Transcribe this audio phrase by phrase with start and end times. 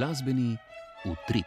[0.00, 0.56] glasbeni
[1.04, 1.46] utrip.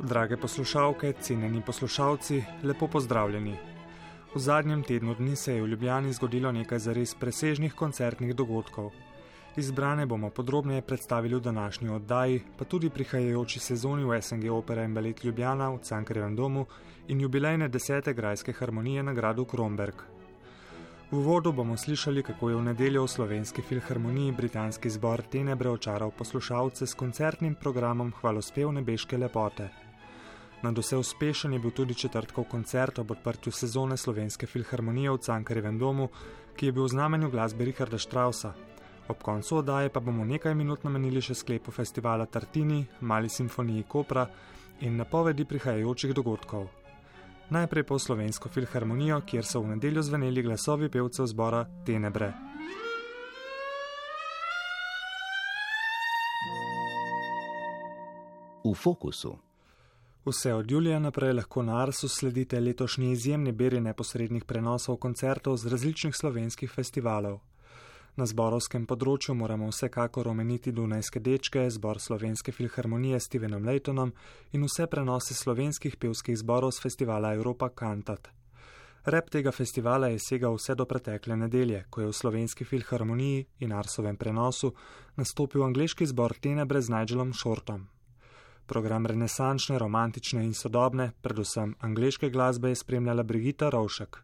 [0.00, 3.56] Drage poslušalke, cenjeni poslušalci, lepo pozdravljeni.
[4.34, 8.92] V zadnjem tednu dni se je v Ljubljani zgodilo nekaj zares presežnih koncertnih dogodkov.
[9.56, 14.94] Izbrane bomo podrobneje predstavili v današnji oddaji, pa tudi prihajajoči sezoni v SNG Opera in
[14.94, 16.66] Ballet Ljubljana v Cankarjevem domu
[17.08, 19.94] in jubilejne desete grajske harmonije na gradu Kromberg.
[21.10, 26.10] V uvodu bomo slišali, kako je v nedeljo v slovenski filharmoniji britanski zbor Tenebre očaral
[26.10, 29.68] poslušalce s koncertnim programom Hvalospev nebeške lepote.
[30.62, 35.78] Na vse uspešen je bil tudi četrtkov koncert ob odprtju sezone slovenske filharmonije v Cankarjevem
[35.78, 36.08] domu,
[36.56, 38.54] ki je bil v znamenju glasbe Richarda Strausa,
[39.12, 44.22] Ob koncu oddaje pa bomo nekaj minut namenili še sklepu festivala Tartini, Mali simfoniji Kopra
[44.80, 46.64] in napovedi prihajajočih dogodkov.
[47.52, 52.30] Najprej po slovensko filharmonijo, kjer so v nedeljo zveneli glasovi pevcev zbora Tenebre.
[58.64, 59.36] V fokusu.
[60.24, 65.68] Vse od julija naprej lahko na Arsu sledite letošnji izjemni beri neposrednih prenosov koncertov z
[65.68, 67.42] različnih slovenskih festivalov.
[68.12, 74.10] Na zborovskem področju moramo vsekakor omeniti Dunajske dečke, zbor Slovenske filharmonije s Stevenom Laytonom
[74.52, 78.28] in vse prenose slovenskih pevskih zborov z festivala Europa Cantat.
[79.08, 83.72] Rep tega festivala je segal vse do pretekle nedelje, ko je v Slovenski filharmoniji in
[83.72, 84.74] Arsovem prenosu
[85.16, 87.86] nastopil angliški zbor Tenebre z Nigelom Shortom.
[88.68, 94.20] Program renesančne, romantične in sodobne, predvsem angliške glasbe je spremljala Brigita Rovšek.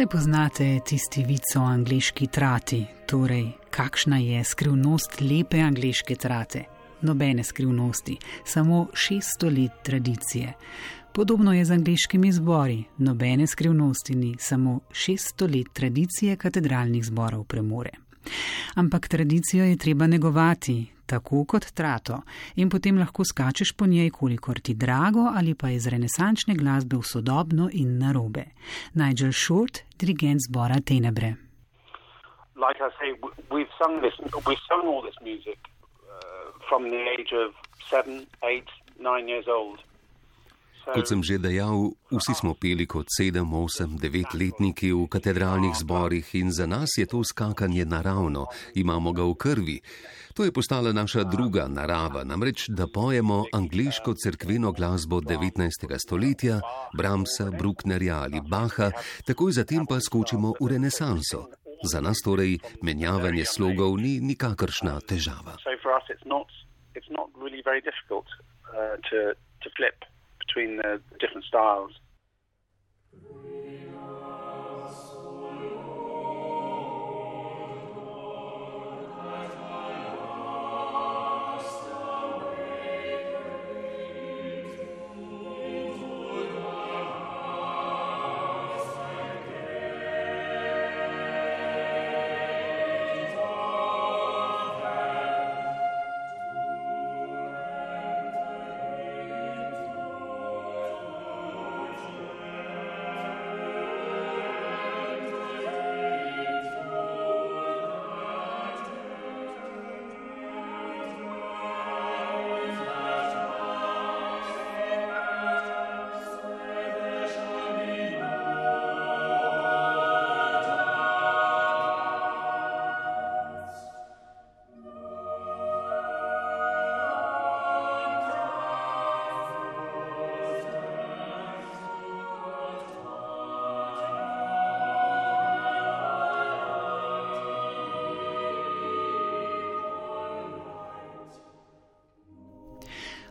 [0.00, 6.62] Saj poznate tisti vico o angliški trati, torej kakšna je skrivnost lepe angliške trate.
[7.00, 10.52] Nobene skrivnosti, samo 600 let tradicije.
[11.12, 17.90] Podobno je z angliškimi zbori, nobene skrivnosti ni, samo 600 let tradicije katedralnih zborov premore.
[18.74, 22.22] Ampak tradicijo je treba negovati, tako kot trato,
[22.56, 27.04] in potem lahko skačeš po njej, kolikor ti drago ali pa iz renesančne glasbe v
[27.12, 28.44] sodobno in narobe.
[28.94, 31.34] Nigel Short, dirigent zbora Tenebre.
[32.56, 33.10] Like I say,
[33.50, 34.16] we've sung this,
[34.46, 37.54] we've sung all this music uh, from the age of
[37.90, 38.68] seven, eight,
[39.00, 39.78] nine years old.
[40.80, 46.50] Kot sem že dejal, vsi smo peli kot sedem, osem, devetletniki v katedralnih zborih in
[46.50, 49.78] za nas je to skakanje naravno, imamo ga v krvi.
[50.34, 55.68] To je postala naša druga narava, namreč da pojemo angliško cerkveno glasbo 19.
[55.98, 56.60] stoletja,
[56.96, 58.90] Bramsa, Brucknerja ali Baha,
[59.26, 61.52] takoj zatem pa skočimo v renesanso.
[61.84, 65.56] Za nas torej menjavanje slogov ni nikakršna težava.
[70.54, 71.92] between the different styles.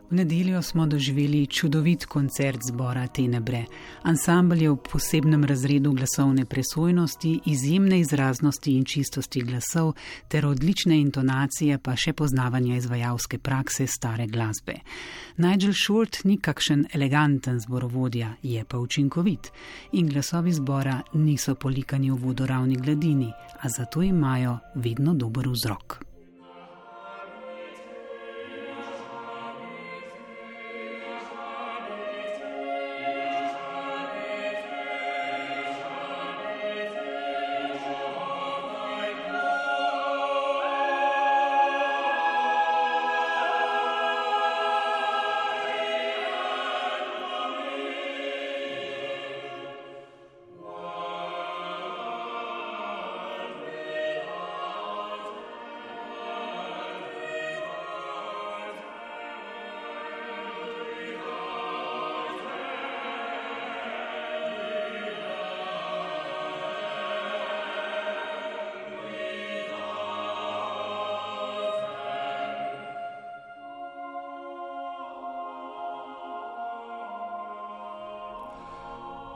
[0.10, 3.66] V nedeljo smo doživeli čudovit koncert zbora Tenebre.
[4.02, 9.94] Ansambl je v posebnem razredu glasovne presojnosti, izjemne izraznosti in čistosti glasov
[10.28, 14.80] ter odlične intonacije, pa še poznavanja izvajalske prakse stare glasbe.
[15.38, 19.52] Nigel Short ni kakšen eleganten zborovodja, je pa učinkovit
[19.94, 23.30] in glasovi zbora niso polikani v vodoravni gladini,
[23.62, 26.09] a zato imajo vedno dober vzrok.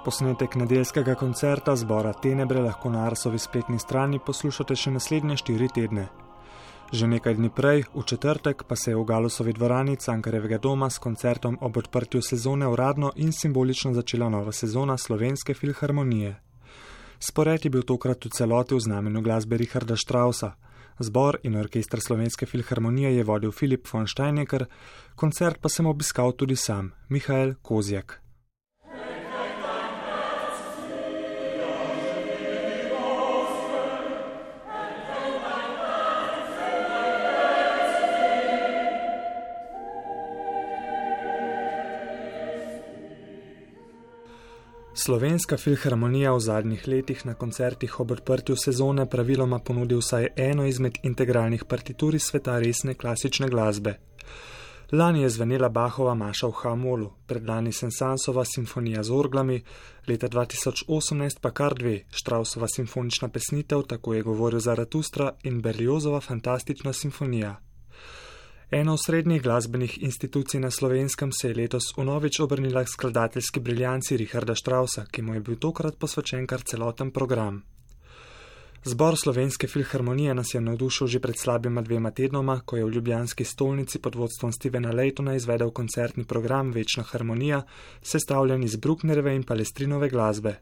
[0.03, 6.09] Posnetek nedeljskega koncerta zbora Tenebre lahko na Arsovi spletni strani poslušate še naslednje štiri tedne.
[6.91, 10.99] Že nekaj dni prej, v četrtek, pa se je v Galusovi dvorani Cankarevega doma s
[10.99, 16.35] koncertom ob odprtju sezone uradno in simbolično začela nova sezona slovenske filharmonije.
[17.19, 20.51] Spored je bil tokrat v celoti v znamenju glasbe Richarda Strausa.
[20.99, 24.67] Zbor in orkester slovenske filharmonije je vodil Filip von Steinecker,
[25.15, 28.22] koncert pa sem obiskal tudi sam, Mihael Kozjak.
[45.05, 50.97] Slovenska filharmonija v zadnjih letih na koncertih ob odprtju sezone praviloma ponudi vsaj eno izmed
[51.03, 53.97] integralnih partitur iz sveta resne klasične glasbe.
[54.91, 59.59] Lani je zvenela Bahova Maša v Hamolu, predlani Sensansova simfonija z orglami,
[60.07, 66.93] leta 2018 pa kar dve, Štrausova simfonična pesnitev, tako je govoril Zaratustra, in Berliozova fantastična
[66.93, 67.57] simfonija.
[68.71, 74.17] Ena od srednjih glasbenih institucij na slovenskem se je letos unovič obrnila k skladateljski briljanci
[74.17, 77.63] Richarda Strausa, ki mu je bil tokrat posvečen kar celoten program.
[78.85, 83.43] Zbor slovenske filharmonije nas je navdušil že pred slabima dvema tednoma, ko je v ljubljanski
[83.43, 87.61] stolnici pod vodstvom Stevena Leitona izvedel koncertni program Večna harmonija,
[88.01, 90.55] sestavljen iz Brucknereve in Palestrinove glasbe,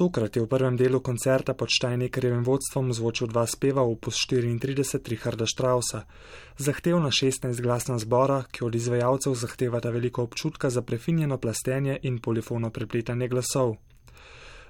[0.00, 4.96] Tokrat je v prvem delu koncerta pod Štajnekerjevim vodstvom zvočil dva speva v opus 34
[4.96, 6.08] Richarda Strausa,
[6.56, 13.28] zahtevna 16-glasna zbora, ki od izvajalcev zahtevata veliko občutka za prefinjeno plastenje in polifono prepletanje
[13.28, 13.76] glasov.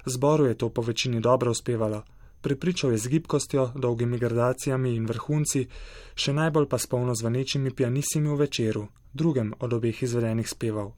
[0.03, 2.03] Zboru je to po večini dobro uspevalo,
[2.43, 5.63] pripričal je z gibkostjo, dolgimi gradacijami in vrhunci,
[6.11, 8.83] še najbolj pa s polno zvanečimi pianissimi v večeru,
[9.15, 10.91] drugem od obeh izvedenih speval.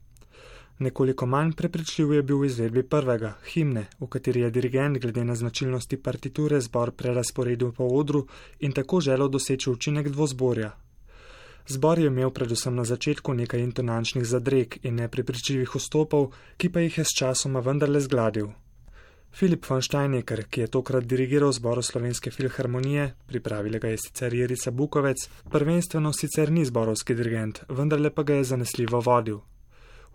[0.83, 5.35] Nekoliko manj prepričljiv je bil v izvedbi prvega, himne, v kateri je dirigent glede na
[5.35, 8.25] značilnosti partiture zbor prerasporedil po odru
[8.59, 10.73] in tako želel doseči učinek dvozborja.
[11.67, 16.97] Zbor je imel predvsem na začetku nekaj intonančnih zadreg in neprepričljivih vstopov, ki pa jih
[16.97, 18.51] je s časoma vendarle zgladil.
[19.31, 24.71] Filip von Steinecker, ki je tokrat dirigiral zboru slovenske filharmonije, pripravila ga je sicer Jerica
[24.71, 29.39] Bukovec, prvenstveno sicer ni zborovski dirigent, vendarle pa ga je zanesljivo vodil.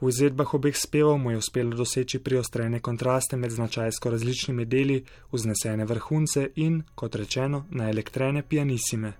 [0.00, 5.84] V izvedbah obeh spevov mu je uspelo doseči priostrene kontraste med značajsko različnimi deli, vznesene
[5.84, 9.12] vrhunce in, kot rečeno, naelektrene pianissime.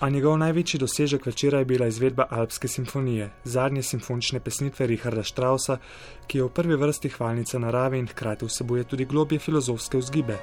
[0.00, 5.78] A njegov največji dosežek večera je bila izvedba Alpske simfonije, zadnje simfonične pesnitve Richarda Strausa,
[6.26, 10.38] ki je v prvi vrsti hvalnica narave in hkrati vsebuje tudi globje filozofske vzgibe.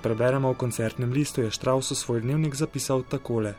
[0.00, 3.52] Kot preberemo v koncertnem listu, je Štraus v svoj dnevnik zapisal takole: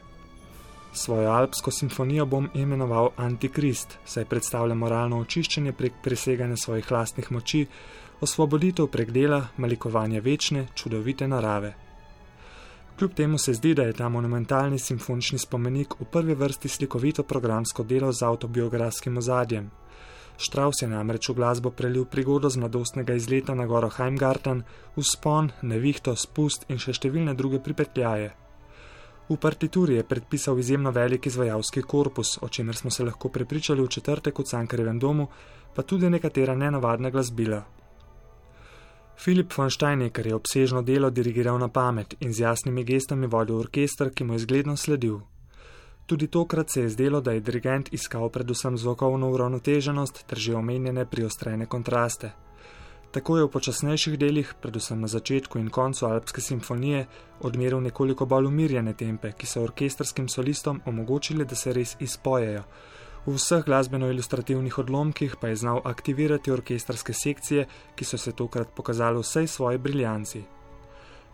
[0.90, 7.68] Svojo alpsko simfonijo bom imenoval Antikrist, saj predstavlja moralno očiščenje prek preseganja svojih lastnih moči,
[8.26, 11.76] osvoboditev prek dela, malikovanje večne, čudovite narave.
[12.98, 17.84] Kljub temu se zdi, da je ta monumentalni simfonični spomenik v prvi vrsti slikovito programsko
[17.84, 19.70] delo z autobiografskim ozadjem.
[20.38, 24.64] Štraus je namreč v glasbo prelil prigodo z mladostnega izleta na goro Heimgarten,
[24.96, 28.32] vzpon, nevihto, spust in še številne druge pripetljaje.
[29.32, 33.88] V partituri je predpisal izjemno velik izvajalski korpus, o čemer smo se lahko prepričali v
[33.88, 35.30] četrtek v Cankarevem domu,
[35.76, 37.64] pa tudi nekatera nenavadna glasbila.
[39.16, 44.10] Filip von Steinecker je obsežno delo dirigiral na pamet in z jasnimi gestami vodil orkester,
[44.10, 45.22] ki mu je zgledno sledil.
[46.05, 51.05] Tudi tokrat se je zdelo, da je dirigent iskal predvsem zvokovno uravnoteženost ter že omenjene
[51.05, 52.31] priostrene kontraste.
[53.12, 57.08] Tako je v počasnejših delih, predvsem na začetku in koncu Alpske simfonije,
[57.39, 62.63] odmeril nekoliko bolj umirjene tempe, ki so orkestrskim solistom omogočili, da se res izpojejo,
[63.22, 69.22] V vseh glasbeno-ilustrativnih odlomkih pa je znal aktivirati orkestrske sekcije, ki so se tokrat pokazali
[69.22, 70.41] vsej svoji briljanci.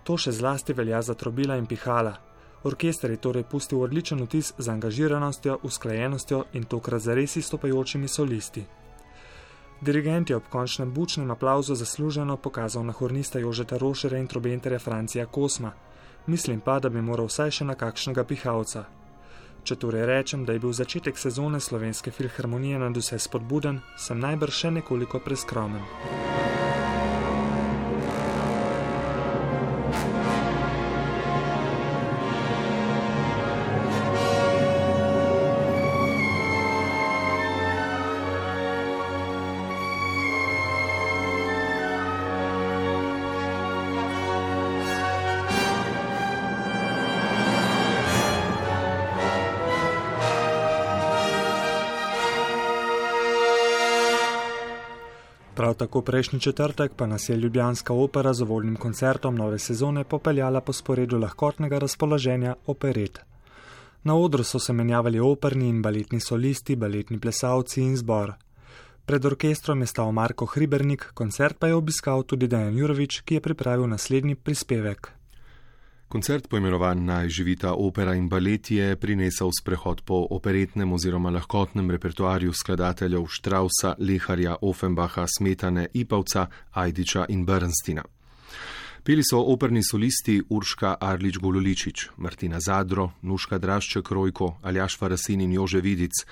[0.03, 2.17] To še zlasti velja za trobila in pihala.
[2.63, 8.65] Orkester je torej pustil odličen vtis z angažiranostjo, usklajenostjo in tokrat za res izstopajočimi solisti.
[9.81, 15.25] Dirigent je ob končnem bučnem aplauzu zasluženo pokazal na hornista Jožeta Rošere in trobenterja Francija
[15.25, 15.71] Kosma.
[16.27, 18.85] Mislim pa, da bi moral vsaj še na kakšnega pihalca.
[19.63, 24.63] Če torej rečem, da je bil začetek sezone slovenske filharmonije nad vse spodbuden, sem najbrž
[24.63, 25.83] še nekoliko preskromen.
[55.77, 60.73] Tako prejšnji četrtek pa nas je Ljubljanska opera z voljnim koncertom nove sezone popeljala po
[60.73, 63.19] sporedu lahkotnega razpoloženja operet.
[64.03, 68.33] Na odru so se menjavali operni in baletni solisti, baletni plesalci in zbor.
[69.05, 73.41] Pred orkestrom je stal Marko Hribernik, koncert pa je obiskal tudi Dejan Jurovič, ki je
[73.41, 75.16] pripravil naslednji prispevek.
[76.07, 82.53] Koncert poimenovan Naj živita opera in balet je prinesel sprehod po operetnem oziroma lahkotnem repertoarju
[82.53, 88.16] skladateljev Štrausa, Leharja, Offenbacha, Smetane, Ipavca, Ajdiča in Brnstina.
[89.03, 95.53] Peli so operni solisti Urška Arlič Gololičič, Martina Zadro, Nuška Drašček Rojko, Aljaš Farasin in
[95.53, 96.25] Jože Vidic.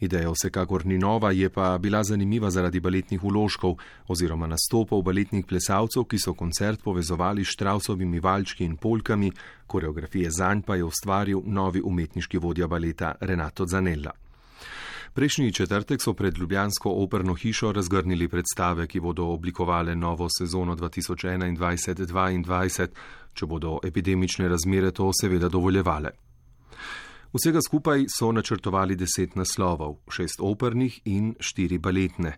[0.00, 3.76] Ideja vsekakor ni nova, je pa bila zanimiva zaradi baletnih uložkov
[4.08, 9.32] oziroma nastopov baletnih plesalcev, ki so koncert povezovali s Štrausovimi valčki in polkami,
[9.66, 14.21] koreografije zanj pa je ustvaril novi umetniški vodja baleta Renato Zanella.
[15.14, 22.86] Prejšnji četrtek so pred Ljubljansko operno hišo razgrnili predstave, ki bodo oblikovale novo sezono 2021-2022,
[23.34, 26.10] če bodo epidemične razmere to seveda dovoljevale.
[27.32, 32.32] Vsega skupaj so načrtovali deset naslovov, šest opernih in štiri baletne.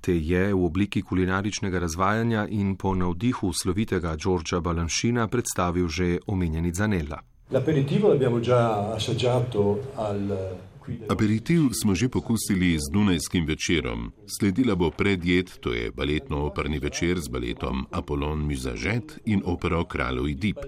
[0.00, 6.74] Te je v obliki kulinaričnega razvajanja in po navdihu slovitega Đorđa Balanšina predstavil že omenjeni
[6.74, 7.22] Zanella.
[7.50, 10.70] L'aperitivo abbiamo già assaggiato al
[11.08, 14.12] Aperitiv smo že pokusili z Dunajskim večerom.
[14.26, 20.58] Sledila bo predjed, to je baletno-operni večer z baletom Apollon Muzažet in opero Kralj Dip.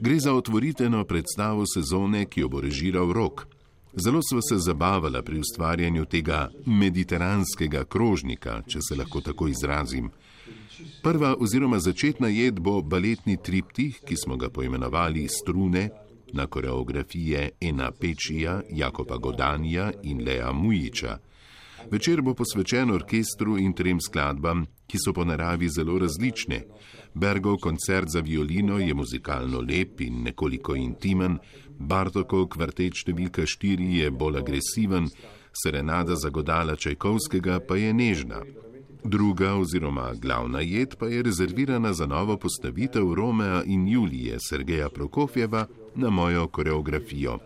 [0.00, 3.46] Gre za otvoriteno predstavo sezone, ki jo bo režiral rok.
[3.96, 10.10] Zelo sva se zabavala pri ustvarjanju tega mediteranskega krožnika, če se lahko tako izrazim.
[11.02, 15.88] Prva oziroma začetna jed bo baletni triptih, ki smo ga poimenovali strune,
[16.36, 21.18] na koreografije Ena Pečija, Jakoba Godanija in Lea Mujiča.
[21.90, 26.62] Večer bo posvečen orkestru in trem skladbam, ki so po naravi zelo različne.
[27.14, 31.38] Bergov koncert za violino je muzikalno lep in nekoliko intimen,
[31.78, 35.10] Bartokov kvartet številka štiri je bolj agresiven,
[35.52, 38.40] serenada za godala Čajkovskega pa je nežna.
[39.08, 45.66] Druga oziroma glavna jed pa je rezervirana za novo postavitev Romea in Julije Sergeja Prokofjeva
[45.94, 47.38] na mojo koreografijo.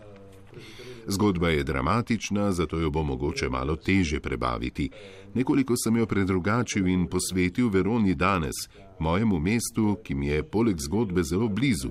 [1.07, 4.89] Zgodba je dramatična, zato jo bo mogoče malo teže prebaviti.
[5.33, 8.55] Nekoliko sem jo predrugačil in posvetil Veroni danes,
[8.99, 11.89] mojemu mestu, ki mi je poleg zgodbe zelo blizu.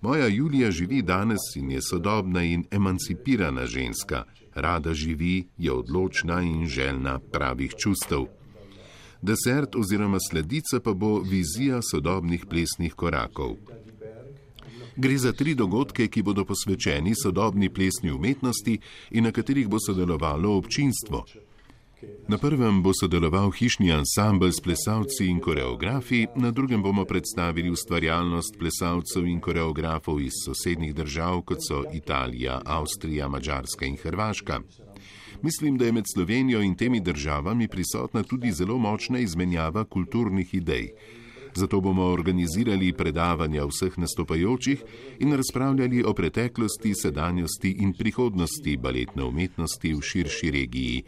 [0.00, 6.66] Moja Julija živi danes in je sodobna in emancipirana ženska, rada živi, je odločna in
[6.66, 8.43] željna pravih čustev.
[9.24, 13.56] Desert oziroma sledica pa bo vizija sodobnih plesnih korakov.
[14.96, 18.78] Gre za tri dogodke, ki bodo posvečeni sodobni plesni umetnosti
[19.10, 21.24] in na katerih bo sodelovalo občinstvo.
[22.28, 28.58] Na prvem bo sodeloval hišni ansambl s plesalci in koreografi, na drugem bomo predstavili ustvarjalnost
[28.58, 34.60] plesalcev in koreografov iz sosednjih držav, kot so Italija, Avstrija, Mačarska in Hrvaška.
[35.44, 40.88] Mislim, da je med Slovenijo in temi državami prisotna tudi zelo močna izmenjava kulturnih idej.
[41.54, 44.84] Zato bomo organizirali predavanja vseh nastopajočih
[45.18, 51.02] in razpravljali o preteklosti, sedanjosti in prihodnosti baletne umetnosti v širši regiji.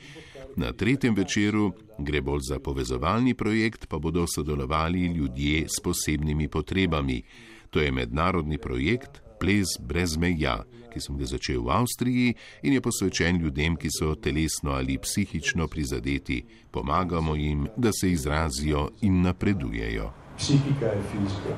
[0.56, 7.22] Na tretjem večeru gre bolj za povezovalni projekt, pa bodo sodelovali ljudje s posebnimi potrebami.
[7.70, 12.80] To je mednarodni projekt Ples brez meja, ki sem ga začel v Avstriji in je
[12.80, 16.42] posvečen ljudem, ki so telesno ali psihično prizadeti.
[16.70, 20.12] Pomagamo jim, da se izrazijo in napredujejo.
[20.36, 21.56] Psihika je fizika.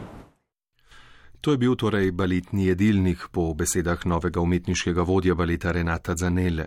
[1.40, 6.66] To je bil torej baletni jedilnik po besedah novega umetniškega vodja baleta Renata Zanele.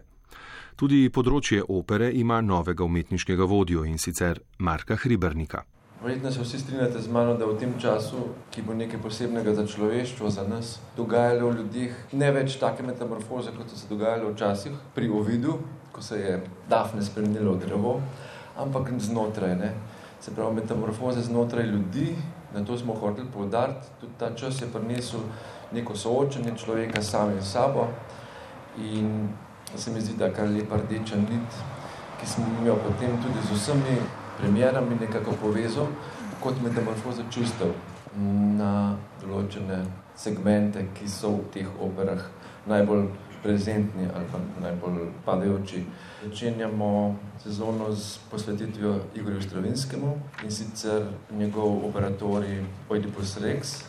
[0.80, 5.66] Tudi področje opere ima novega umetniškega vodjo in sicer Marka Hribernika.
[6.02, 8.18] Verjetno se vsi strinjate z mano, da v tem času,
[8.50, 13.52] ki bo nekaj posebnega za človeštvo, za nas, dogajalo v ljudeh ne več take metamorfoze,
[13.54, 15.60] kot so se dogajale včasih pri Ovidu,
[15.94, 16.40] ko se je
[16.70, 17.92] Dafne spremenilo v drevo,
[18.58, 19.54] ampak znotraj.
[19.60, 19.70] Ne?
[20.22, 22.16] Se pravi, metamorfoze znotraj ljudi,
[22.54, 23.94] na to smo hoteli poudariti.
[24.02, 25.22] Tudi ta čas je prinesel
[25.72, 27.86] neko soočenje človeka samim sabo
[28.78, 29.30] in
[29.76, 31.62] se mi zdi, da kar lepa rdeča nit,
[32.18, 34.00] ki smo jo potem tudi z vsemi
[34.42, 35.88] premjerami nekako povezal,
[36.42, 37.74] kot metamorfoza čustev
[38.58, 39.84] na določene
[40.18, 42.24] segmente, ki so v teh operah
[42.70, 43.06] najbolj
[43.42, 45.84] prezentni ali pa najbolj padajoči.
[46.24, 46.90] Začenjamo
[47.44, 50.12] sezono z posvetitvijo Igorju Stravinskemu
[50.44, 53.82] in sicer njegov operatorij Oedipus Rex,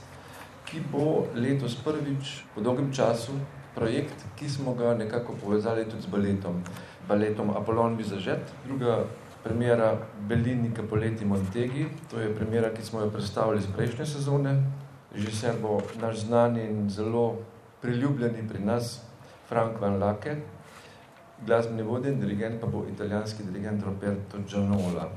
[0.65, 3.33] ki bo letos prvič po dolgem času
[3.75, 6.63] projekt, ki smo ga nekako povezali tudi z baletom.
[7.09, 9.05] Baletom Apollon Vizažet, druga
[9.45, 9.97] premjera
[10.29, 14.55] Bellini Capoleti Montegi, to je premjera, ki smo jo predstavili z prejšnje sezone.
[15.15, 17.37] Režiser bo naš znani in zelo
[17.83, 19.01] priljubljeni pri nas
[19.49, 20.37] Frank Van Lake,
[21.47, 25.11] glasbeni vodjen, dirigent pa bo italijanski dirigent Roberto Gianola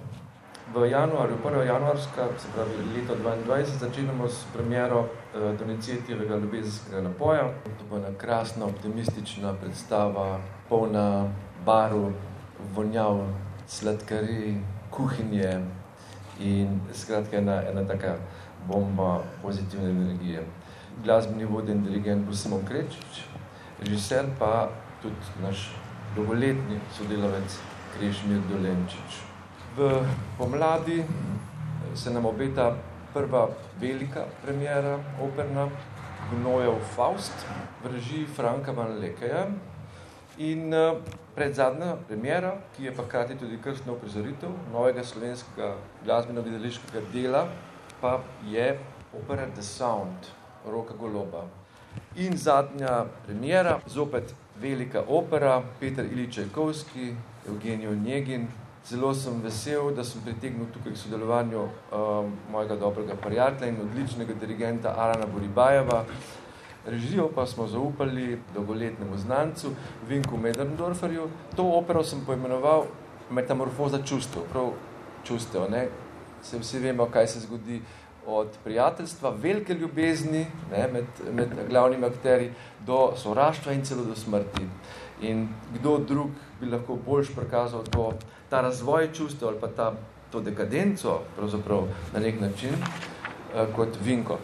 [0.74, 1.66] v januarju, 1.
[1.66, 7.54] januarska, se pravi leto 2022, začenjamo s premjero eh, Donicijetjevega ljubezenskega napoja.
[7.64, 11.30] To bo ena krasna, optimistična predstava, polna
[11.66, 12.12] baru,
[12.76, 13.20] vonjav,
[13.68, 14.58] sladkari,
[14.92, 15.62] kuhinje
[16.40, 18.16] in skratka ena, ena taka
[18.68, 20.44] bomba pozitivne energije.
[21.04, 23.26] Glasbeni voden dirigent bo Simon Krečič,
[23.80, 24.70] režiser pa
[25.02, 25.72] tudi naš
[26.16, 27.60] dolgoletni sodelavec
[27.96, 29.24] Krešmir Dolenčič.
[29.78, 31.04] V pomladi
[31.96, 32.76] se nam obeta
[33.14, 33.50] prva
[33.80, 35.70] velika premjera operna,
[36.32, 37.46] Gnojev Faust,
[37.84, 39.46] v režiji Franka Van Lekeja.
[40.38, 40.96] In eh,
[41.36, 47.48] predzadnja premjera, ki je pa krati tudi krstno uprizoritev novega slovenskega glasbeno-videliškega dela,
[48.02, 48.78] pa je
[49.14, 50.28] opera The Sound,
[50.68, 51.46] Roka Goloba.
[52.16, 57.16] In zadnja premjera, zopet velika opera, Peter Iličajkovski,
[57.48, 58.48] Evgenijo Njegin,
[58.86, 64.34] Zelo sem vesel, da sem pritegnil tukaj k sodelovanju uh, mojega dobrega prijatelja in odličnega
[64.40, 66.04] dirigenta Arana Boribajeva.
[66.86, 69.68] Režijo pa smo zaupali dolgoletnemu znancu
[70.08, 71.30] Vinku Mederndorferju.
[71.56, 72.84] To opero sem poimenoval
[73.30, 74.72] Metamorfoza čustev, prav
[75.24, 75.72] čustev.
[75.72, 75.88] Ne?
[76.44, 77.82] Se vsi vemo, kaj se zgodi
[78.28, 82.52] od prijateljstva, velike ljubezni ne, med, med glavnimi akteri,
[82.86, 84.68] do sovraštva in celo do smrti.
[85.22, 88.14] In kdo drug bi lahko boljš prikazal to,
[88.50, 89.94] ta razvoj čustev ali pa ta,
[90.32, 94.38] to dekadenco pravzaprav na nek način eh, kot Vinko.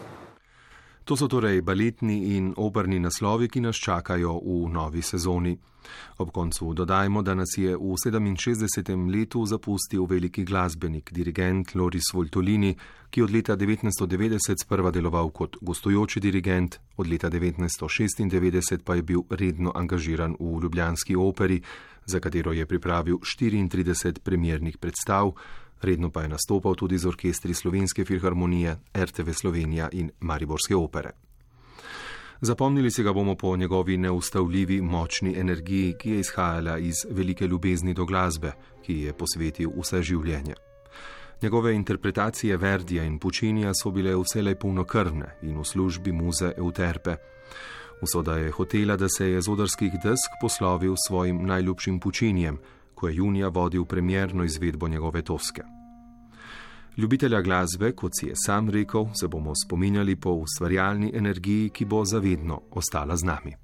[1.12, 5.52] To so torej baletni in operni naslovi, ki nas čakajo v novi sezoni.
[6.24, 9.12] Ob koncu dodajmo, da nas je v 67.
[9.12, 12.72] letu zapustil veliki glasbenik, dirigent Loris Voltolini,
[13.10, 19.20] ki od leta 1990 sprva deloval kot gostujoči dirigent, od leta 1996 pa je bil
[19.28, 21.60] redno angažiran v Ljubljanski operi,
[22.06, 25.34] za katero je pripravil 34 premjernih predstav,
[25.84, 31.10] redno pa je nastopal tudi z orkestri Slovenske filharmonije, RTV Slovenija in Mariborske opere.
[32.40, 37.94] Zapomnili se ga bomo po njegovi neustavljivi močni energiji, ki je izhajala iz velike ljubezni
[37.94, 40.54] do glasbe, ki je posvetil vse življenje.
[41.42, 47.16] Njegove interpretacije Verdija in Pučinija so bile vselej polnokrvne in v službi muze Euterpe.
[48.02, 52.58] Usoda je hotela, da se je z odrskih desk poslovil svojim najljubšim Pučinjem,
[53.02, 55.62] ko je junija vodil premjerno izvedbo njegove toske.
[56.96, 62.04] Ljubitelja glasbe, kot si je sam rekel, se bomo spominjali po ustvarjalni energiji, ki bo
[62.04, 63.61] zavedno ostala z nami.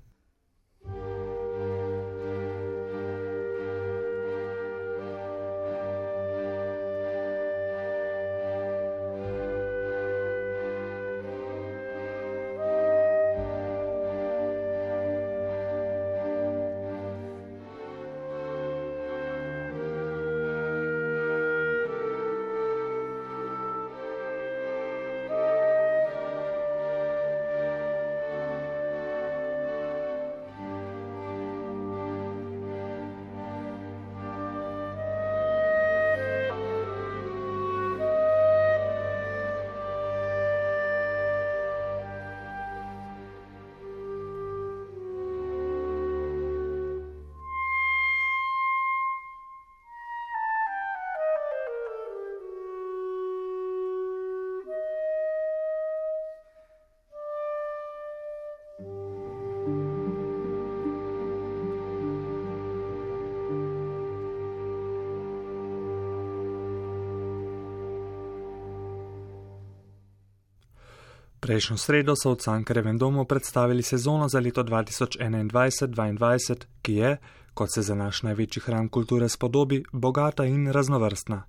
[71.48, 77.16] Prejšnjo sredo so v Cankarevem domu predstavili sezono za leto 2021-2022, ki je,
[77.56, 81.42] kot se za naš največji hram kulture spodobi, bogata in raznovrstna.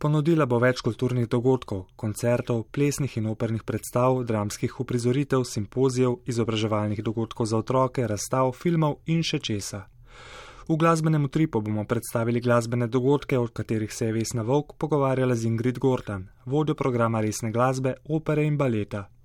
[0.00, 7.52] Ponudila bo več kulturnih dogodkov, koncertov, plesnih in opernih predstav, dramskih uprizoritev, simpozijev, izobraževalnih dogodkov
[7.52, 9.92] za otroke, razstav, filmov in še česa.
[10.68, 15.44] V glasbenem utripu bomo predstavili glasbene dogodke, o katerih se je Vesna Vok pogovarjala z
[15.52, 19.17] Ingrid Gortan, vodjo programa resne glasbe, opere in baleta.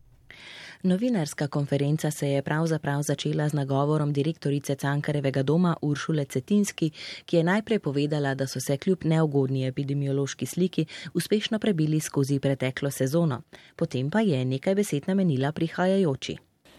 [0.86, 6.92] Novinarska konferenca se je pravzaprav začela z nagovorom direktorice Cankarevega doma Uršule Cetinski,
[7.26, 12.92] ki je najprej povedala, da so se kljub neugodni epidemiološki sliki uspešno prebili skozi preteklo
[12.92, 13.42] sezono.
[13.76, 16.38] Potem pa je nekaj besed namenila prihajajoči.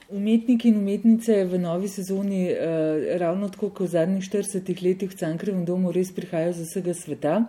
[0.08, 5.16] Umetniki in umetnice v novi sezoni, eh, ravno tako kot v zadnjih 40 letih v
[5.16, 7.44] Cankrevem domu, res prihajajo z vsega sveta.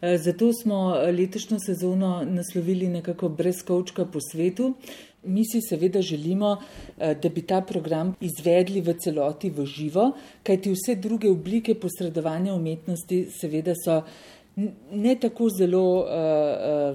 [0.00, 4.74] Eh, zato smo eh, letošnjo sezono naslovili nekako brez kočka po svetu.
[5.26, 6.56] Mi si seveda želimo,
[6.98, 10.12] eh, da bi ta program izvedli v celoti v živo,
[10.42, 14.02] kajti vse druge oblike posredovanja umetnosti seveda so
[14.92, 16.06] ne tako zelo uh,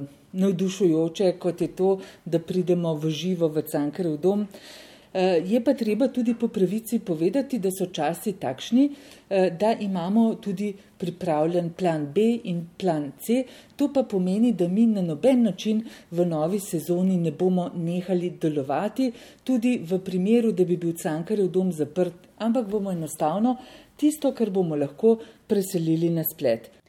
[0.01, 4.41] uh, navdušujoče, kot je to, da pridemo v živo v Cankarev dom.
[4.41, 8.89] Eh, je pa treba tudi po pravici povedati, da so časi takšni,
[9.29, 13.43] eh, da imamo tudi pripravljen plan B in plan C.
[13.75, 19.11] To pa pomeni, da mi na noben način v novi sezoni ne bomo nehali delovati,
[19.43, 23.57] tudi v primeru, da bi bil Cankarev dom zaprt, ampak bomo enostavno
[23.97, 26.80] tisto, kar bomo lahko, preselili na splet.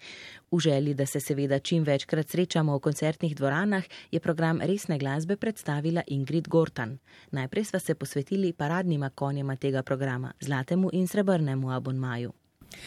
[0.53, 5.37] V želji, da se seveda čim večkrat srečamo v koncertnih dvoranah, je program resne glasbe
[5.37, 6.99] predstavila Ingrid Gortan.
[7.31, 12.33] Najprej sva se posvetili paradnima konjema tega programa, zlatemu in srebrnemu abonmaju.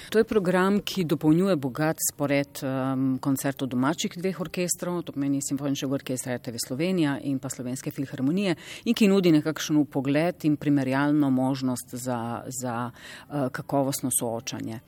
[0.10, 5.94] To je program, ki dopolnjuje bogat spored um, koncertov domačih dveh orkestrov, to pomeni Simfoničnega
[5.94, 11.96] orkestra RTV Slovenija in pa Slovenske filharmonije, in ki nudi nekakšen pogled in primerjalno možnost
[11.96, 14.80] za, za uh, kakovostno soočanje.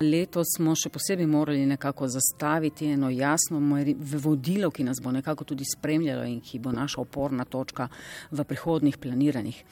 [0.00, 3.60] Letos smo še posebej morali nekako zastaviti eno jasno
[4.22, 7.88] vodilo, ki nas bo nekako tudi spremljalo in ki bo naša oporna točka
[8.30, 9.64] v prihodnih planiranjih.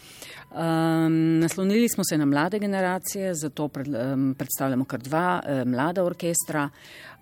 [0.50, 5.64] Um, naslonili smo se na mlade generacije, zato pred, um, predstavljamo predstavljamo kar dva eh,
[5.64, 6.68] mlada orkestra.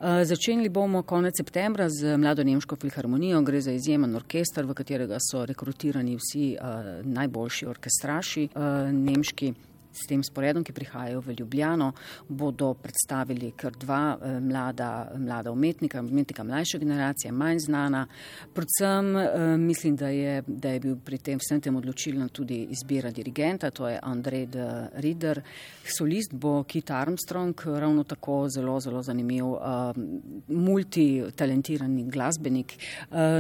[0.01, 3.43] Eh, začenjali bomo konec septembra z Mlado Nemško filharmonijo.
[3.43, 8.49] Gre za izjemen orkester, v katerega so rekrutirani vsi eh, najboljši orkestraši
[8.93, 9.55] nemški.
[9.97, 11.93] S tem sporedom, ki prihajajo v Ljubljano,
[12.29, 18.07] bodo predstavili kar dva eh, mlada, mlada umetnika, umetnika mlajše generacije, manj znana.
[18.55, 23.11] Predvsem eh, mislim, da je, da je bil pri tem vsem tem odločilna tudi izbira
[23.11, 24.67] dirigenta, to je Andrej de
[25.01, 25.41] Rieder.
[25.97, 29.61] Solist bo Kit Armstrong, ravno tako zelo, zelo zanimiv, uh,
[30.49, 32.75] multitalentirani glasbenik.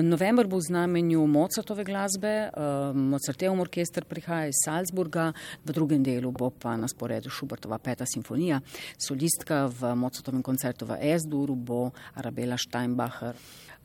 [0.02, 2.50] November bo v znamenju Mozartove glasbe,
[2.94, 5.32] Mozartev orkester prihaja iz Salzburga,
[5.64, 8.60] v drugem delu bo pa na sporedu Šubertova peta simfonija.
[8.98, 13.36] Solistka v Mozartovem koncertu v Esduru bo Arabela Steinbacher.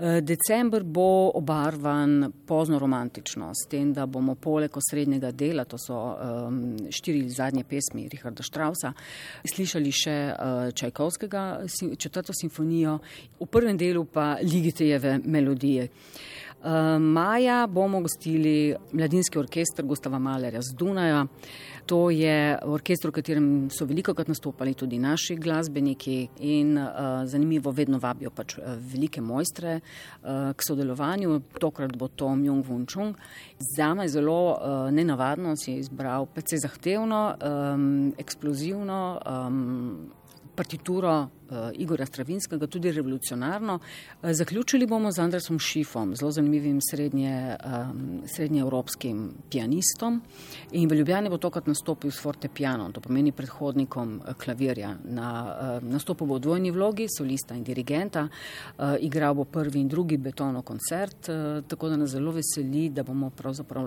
[0.02, 5.97] E, december bo obarvan pozno romantično, s tem, da bomo poleg osrednjega dela, to so
[5.97, 8.93] um, štiri zadnje pesmi Richarda Strausa,
[9.45, 11.43] slišali še uh, Čajkovskega
[11.97, 12.97] četrto simfonijo,
[13.39, 15.89] v prvem delu pa Ligitejeve melodije.
[16.62, 21.26] Uh, maja bomo gostili mladinski orkester Gustava Malerja z Dunaja.
[21.86, 27.72] To je orkester, v katerem so veliko krat nastopali tudi naši glasbeniki in uh, zanimivo,
[27.72, 31.39] vedno vabijo pač uh, velike mojstre uh, k sodelovanju.
[31.60, 33.17] Tokrat bo to Myung Wun Chung.
[33.76, 39.02] Za me je zelo uh, nenavadno, si je izbral precej zahtevno, um, eksplozivno.
[39.26, 40.12] Um,
[40.62, 43.80] partituro uh, Igora Stravinskega, tudi revolucionarno.
[43.80, 50.21] Uh, zaključili bomo z Andresom Šifom, zelo zanimivim srednje, um, srednjeevropskim pianistom.
[50.71, 54.95] In v Ljubljani bo tokrat nastopil s forte piano, to pomeni predhodnikom uh, klavirja.
[55.04, 59.88] Na uh, nastopu bo v dvojni vlogi, solista in dirigenta, uh, igral bo prvi in
[59.88, 63.32] drugi betono koncert, uh, tako da nas zelo veseli, da bomo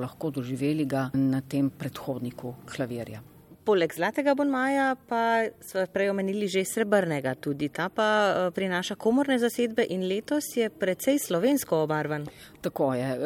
[0.00, 3.22] lahko doživeli ga na tem predhodniku klavirja.
[3.64, 9.38] Poleg zlatega bonmaja pa smo prej omenili že srebrnega, tudi ta pa eh, prinaša komorne
[9.40, 12.28] zasedbe in letos je precej slovensko obarvan.
[12.64, 13.18] Tako je.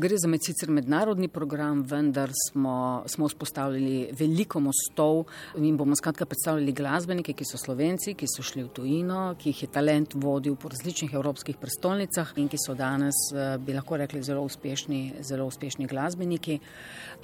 [0.00, 6.24] Gre za med sicer mednarodni program, vendar smo, smo vzpostavili veliko mostov in bomo skratka
[6.26, 10.56] predstavljali glasbenike, ki so slovenci, ki so šli v tujino, ki jih je talent vodil
[10.56, 15.44] po različnih evropskih prestolnicah in ki so danes, eh, bi lahko rekli, zelo uspešni, zelo
[15.44, 16.56] uspešni glasbeniki.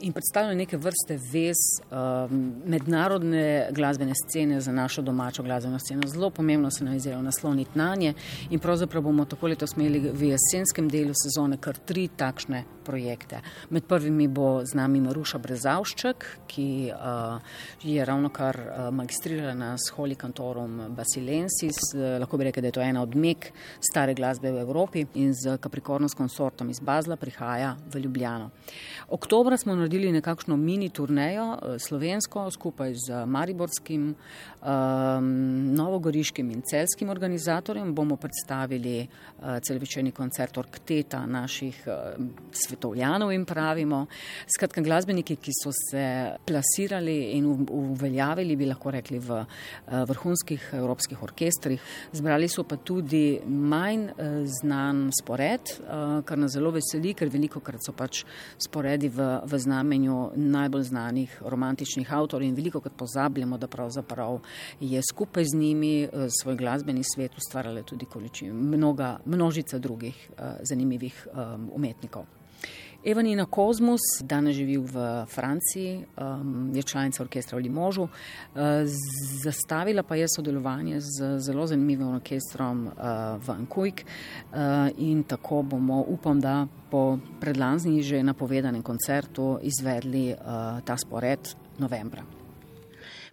[0.05, 1.57] In predstavljajo neke vrste vez
[1.89, 6.09] um, mednarodne glasbene scene za našo domačo glasbeno sceno.
[6.09, 8.15] Zelo pomembno se nam je zdelo nasloniti na nje
[8.51, 13.41] in pravzaprav bomo tako letos imeli v jesenskem delu sezone kar tri takšne projekte.
[13.71, 17.39] Med prvimi bo z nami Maruša Brezavšček, ki uh,
[17.83, 21.81] je ravno kar uh, magistrirana s Holy Cantorum Basilensis.
[21.95, 25.35] Uh, lahko bi rekel, da je to ena od mek stare glasbe v Evropi in
[25.35, 28.51] z Capricornus konsortom iz Bazla prihaja v Ljubljano.
[29.09, 34.15] Oktobra smo naredili nekakšno mini turnejo slovensko skupaj z Mariborskim,
[34.63, 37.95] um, Novogoriškim in Celskim organizatorjem.
[37.95, 41.95] Bomo predstavili uh, celovečerni koncert Orkteta naših uh,
[42.73, 44.07] svetovljanov in pravimo.
[44.49, 46.05] Skratka, glasbeniki, ki so se
[46.47, 51.81] plasirali in uveljavili, bi lahko rekli, v eh, vrhunskih evropskih orkestrih.
[52.13, 57.61] Zbrali so pa tudi manj eh, znan spored, eh, kar nas zelo veseli, ker veliko
[57.61, 58.25] krat so pač
[58.61, 64.41] sporedi v, v znamenju najbolj znanih romantičnih avtorjev in veliko krat pozabljamo, da pravzaprav
[64.81, 65.93] je skupaj z njimi
[66.41, 70.31] svoj glasbeni svet ustvarjala tudi količina, mnoga, množica drugih
[70.69, 71.27] zanimivih
[71.73, 72.42] umetnikov.
[73.05, 78.03] Evanina Kozmus, danes živi v Franciji, um, je članica orkestra v Limožu.
[78.03, 78.61] Uh,
[79.43, 82.93] zastavila pa je sodelovanje z zelo zanimivim orkestrom uh,
[83.43, 84.59] v Ankujk uh,
[84.99, 90.35] in tako bomo, upam, da po predlanzni že napovedanem koncertu izvedli
[90.85, 92.42] ta spored novembra.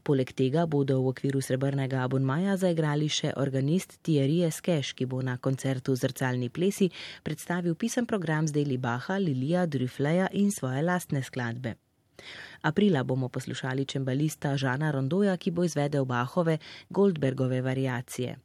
[0.03, 5.37] Poleg tega bodo v okviru srebrnega abonmaja zaigrali še organist Thierry Eskeš, ki bo na
[5.37, 6.89] koncertu Zrcalni plesi
[7.23, 11.75] predstavil pisem program z deli Baha, Lilija, Drüfleja in svoje lastne skladbe.
[12.61, 16.57] Aprila bomo poslušali čembalista Žana Rondoja, ki bo izvedel Bahove
[16.89, 18.39] Goldbergove variacije.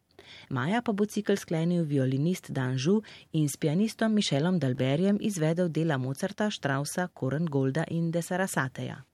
[0.50, 3.00] Maja pa bo cikl sklenil violinist Danžu
[3.32, 9.04] in s pianistom Mišelom Dalberjem izvedel dela Mozarta, Strausa, Koren Golda in Desarasateja.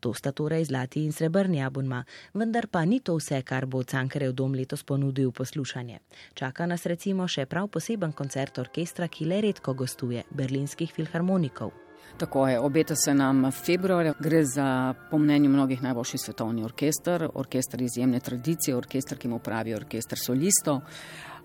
[0.00, 4.32] To sta torej zlati in srebrni abonma, vendar pa ni to vse, kar bo Cankarev
[4.32, 5.98] dom letos ponudil poslušanje.
[6.34, 11.72] Čaka nas recimo še prav poseben koncert orkestra, ki le redko gostuje, berlinskih filharmonikov.
[12.18, 14.14] Tako je, obeta se nam februarja.
[14.18, 19.76] Gre za, po mnenju mnogih, najboljši svetovni orkester, orkester izjemne tradicije, orkester, ki mu pravijo
[19.76, 20.80] orkester solistov.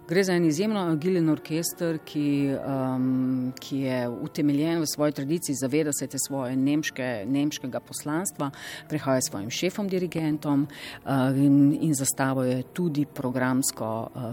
[0.08, 5.94] Gre za en izjemno agilen orkester, ki, um, ki je utemeljen v svoji tradiciji, zaveda
[5.94, 8.52] se te svoje nemške, nemškega poslanstva,
[8.89, 14.32] prihaja s svojim šefom, dirigentom uh, in, in zastavuje tudi programsko uh,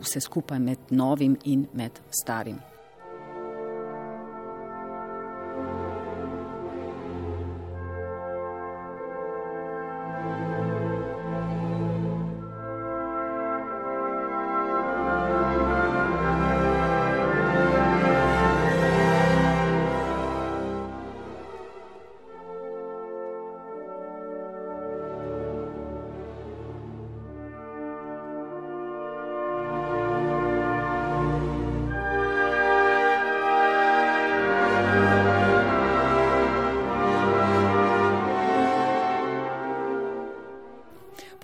[0.00, 2.71] vse skupaj med novim in med starim.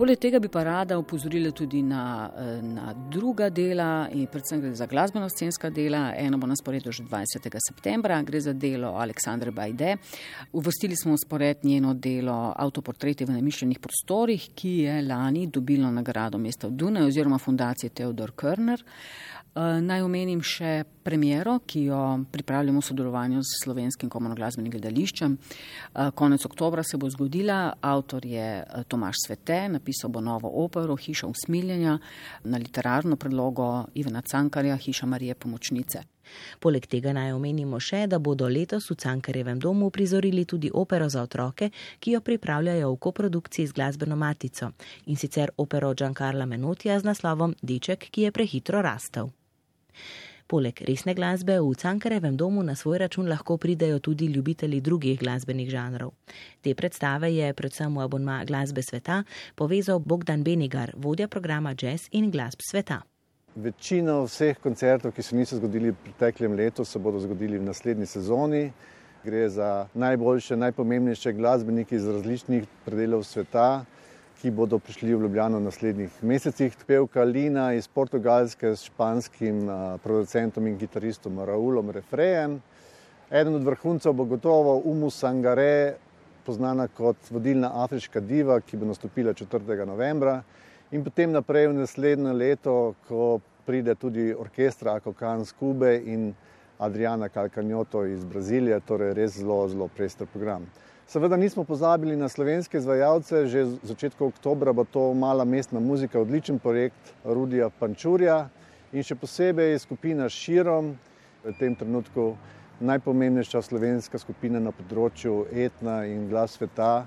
[0.08, 4.74] Poleg tega bi pa rada upozorila tudi na, eh, na druga dela, in predvsem gre
[4.74, 6.14] za glasbeno-scenska dela.
[6.16, 7.60] Eno bo na sporedu že 20.
[7.60, 9.96] septembra, gre za delo Aleksandre Bajde.
[10.52, 16.38] Uvostili smo v spored njeno delo Autoportreti v namišljenih prostorih, ki je lani dobilo nagrado
[16.38, 18.80] mesta v Dunaju oziroma fundacije Theodor Körner.
[19.58, 21.98] Eh, naj omenim še premiero, ki jo
[22.30, 25.34] pripravljamo v sodelovanju s slovenskim komunoglasbenim gledališčem.
[25.34, 31.26] Eh, konec oktobra se bo zgodila, avtor je Tomaš Svete, napisal bo novo opero Hiša
[31.26, 31.98] usmiljenja
[32.44, 36.04] na literarno predlogo Ivana Cankarja Hiša Marije Pomočnice.
[36.60, 41.22] Poleg tega naj omenimo še, da bodo letos v Cankarjevem domu prizorili tudi opero za
[41.22, 44.70] otroke, ki jo pripravljajo v koprodukciji z glasbeno matico
[45.06, 49.32] in sicer opero Giancarla Menotija z naslovom Deček, ki je prehitro rastel.
[50.48, 55.68] Poleg resne glasbe v Cankarevem domu na svoj račun lahko pridejo tudi ljubitelji drugih glasbenih
[55.68, 56.14] žanrov.
[56.64, 62.30] Te predstave je predvsem v abonma glasbe sveta povezal Bogdan Benigar, vodja programa Jazz in
[62.30, 63.02] glasb sveta.
[63.56, 68.06] Večina vseh koncertov, ki se niso zgodili v preteklem letu, se bodo zgodili v naslednji
[68.06, 68.72] sezoni.
[69.24, 73.84] Gre za najboljše, najpomembnejše glasbenike iz različnih predelov sveta
[74.38, 76.74] ki bodo prišli v Ljubljano v naslednjih mesecih.
[76.86, 79.66] Pevka Lina iz Portugalske s španskim
[80.02, 82.60] producentom in kitaristom Raulom Refrejem.
[83.30, 85.96] Eden od vrhuncev bo gotovo Umu Sangare,
[86.46, 89.86] poznana kot vodilna afriška diva, ki bo nastopila 4.
[89.86, 90.42] novembra.
[90.94, 96.30] In potem naprej v naslednje leto, ko pride tudi orkestra Akokan z Kube in
[96.78, 100.70] Adriana Calcanjoto iz Brazilije, torej res zelo, zelo pester program.
[101.08, 106.20] Seveda nismo pozabili na slovenske izvajalce, že v začetku oktobra bo to mala mestna muzika,
[106.20, 108.50] odličen projekt Rudija Pančurja
[108.92, 110.90] in še posebej skupina Širom
[111.46, 112.34] v tem trenutku
[112.84, 117.06] najpomembnejša slovenska skupina na področju etna in glas sveta.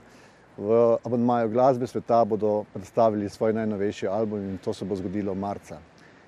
[0.58, 5.78] V abonmaju glasbe sveta bodo predstavili svoj najnovejši album in to se bo zgodilo marca.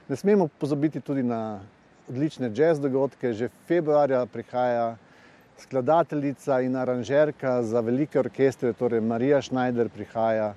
[0.05, 1.57] Ne smemo pozabiti tudi na
[2.05, 3.33] odlične jazz dogodke.
[3.33, 4.93] Že februarja prihaja
[5.57, 10.53] skladateljica in aranžerka za velike orkestre, torej Marija Schneider prihaja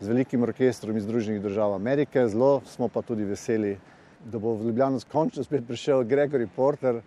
[0.00, 2.28] z velikim orkestrom iz Združenih držav Amerike.
[2.28, 3.78] Zelo smo pa tudi veseli,
[4.24, 7.00] da bo v Ljubljano končno spet prišel Gregory Porter,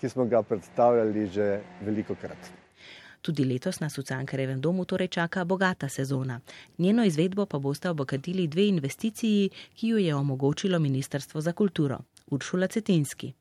[0.00, 2.52] ki smo ga predstavljali že veliko krat.
[3.22, 6.40] Tudi letos nas v Cankarevem domu torej čaka bogata sezona.
[6.78, 11.98] Njeno izvedbo pa boste obokatili dve investiciji, ki jo je omogočilo Ministrstvo za kulturo.
[12.30, 13.32] Uršula Cetinski.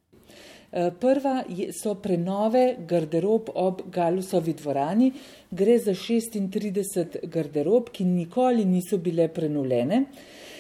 [0.70, 5.12] Eh, prva so prenove garderob ob Galusovi dvorani.
[5.50, 10.04] Gre za 36 garderob, ki nikoli niso bile prenovljene.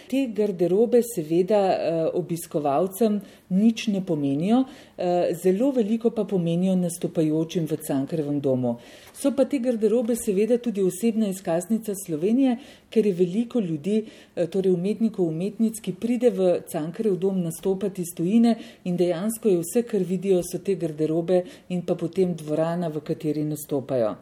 [0.07, 4.63] Te garderobe seveda eh, obiskovalcem nič ne pomenijo,
[4.95, 8.77] eh, zelo veliko pa pomenijo nastopajočim v Cankarevem domu.
[9.17, 12.57] So pa te garderobe seveda tudi osebna izkaznica Slovenije,
[12.93, 14.03] ker je veliko ljudi,
[14.35, 19.63] eh, torej umetnikov, umetnic, ki pride v Cankarev dom nastopati iz tujine in dejansko je
[19.63, 24.15] vse, kar vidijo, so te garderobe in pa potem dvorana, v kateri nastopajo.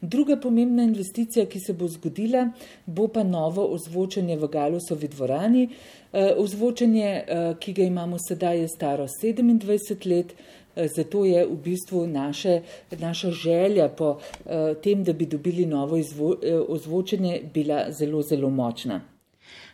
[0.00, 2.50] Druga pomembna investicija, ki se bo zgodila,
[2.86, 5.68] bo pa novo ozvočenje v Galusovi dvorani.
[6.16, 10.32] Eh, ozvočenje, eh, ki ga imamo sedaj, je staro 27 let,
[10.76, 12.60] eh, zato je v bistvu naše,
[12.98, 14.18] naša želja po
[14.82, 15.96] tem, da bi dobili novo
[16.68, 19.00] ozvočenje, bila zelo, zelo močna.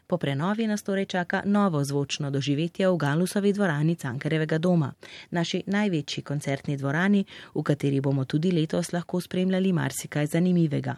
[0.07, 4.93] Po prenovi nas torej čaka novo zvočno doživetje v Galusovi dvorani Cankarevega doma,
[5.31, 7.25] naši največji koncertni dvorani,
[7.55, 10.97] v kateri bomo tudi letos lahko spremljali marsikaj zanimivega.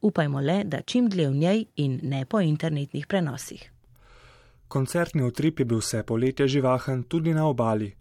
[0.00, 3.73] Upajmo le, da čim dlje v njej in ne po internetnih prenosih.
[4.68, 7.94] Koncertni utrip je bil vse poletje živahen tudi na obali,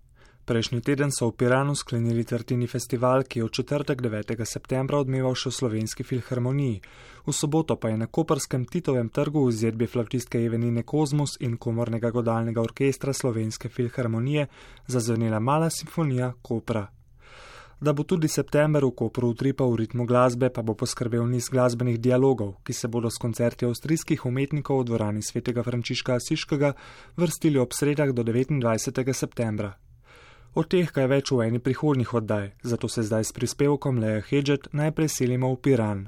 [0.43, 4.36] Prejšnji teden so v Piranu sklenili Tartini festival, ki je od četrtek 9.
[4.43, 6.82] septembra odmeval še v slovenski filharmoniji.
[7.23, 12.12] V soboto pa je na Koperskem Titovem trgu v izvedbi flavtistke Evenine Kozmos in komornega
[12.12, 14.49] godalnega orkestra slovenske filharmonije
[14.88, 16.84] zazvenela mala simfonija Kopra.
[17.84, 22.00] Da bo tudi september v Kopru utripal v ritmu glasbe, pa bo poskrbel niz glasbenih
[22.00, 26.72] dialogov, ki se bodo s koncerti avstrijskih umetnikov v dvorani svetega Frančiška Asiškega
[27.19, 29.12] vrstili ob sredah do 29.
[29.12, 29.76] septembra.
[30.56, 34.72] O teh kaj več v eni prihodnjih oddaj, zato se zdaj s prispevkom Leja Hedžet
[34.72, 36.08] najprej selimo v Piran.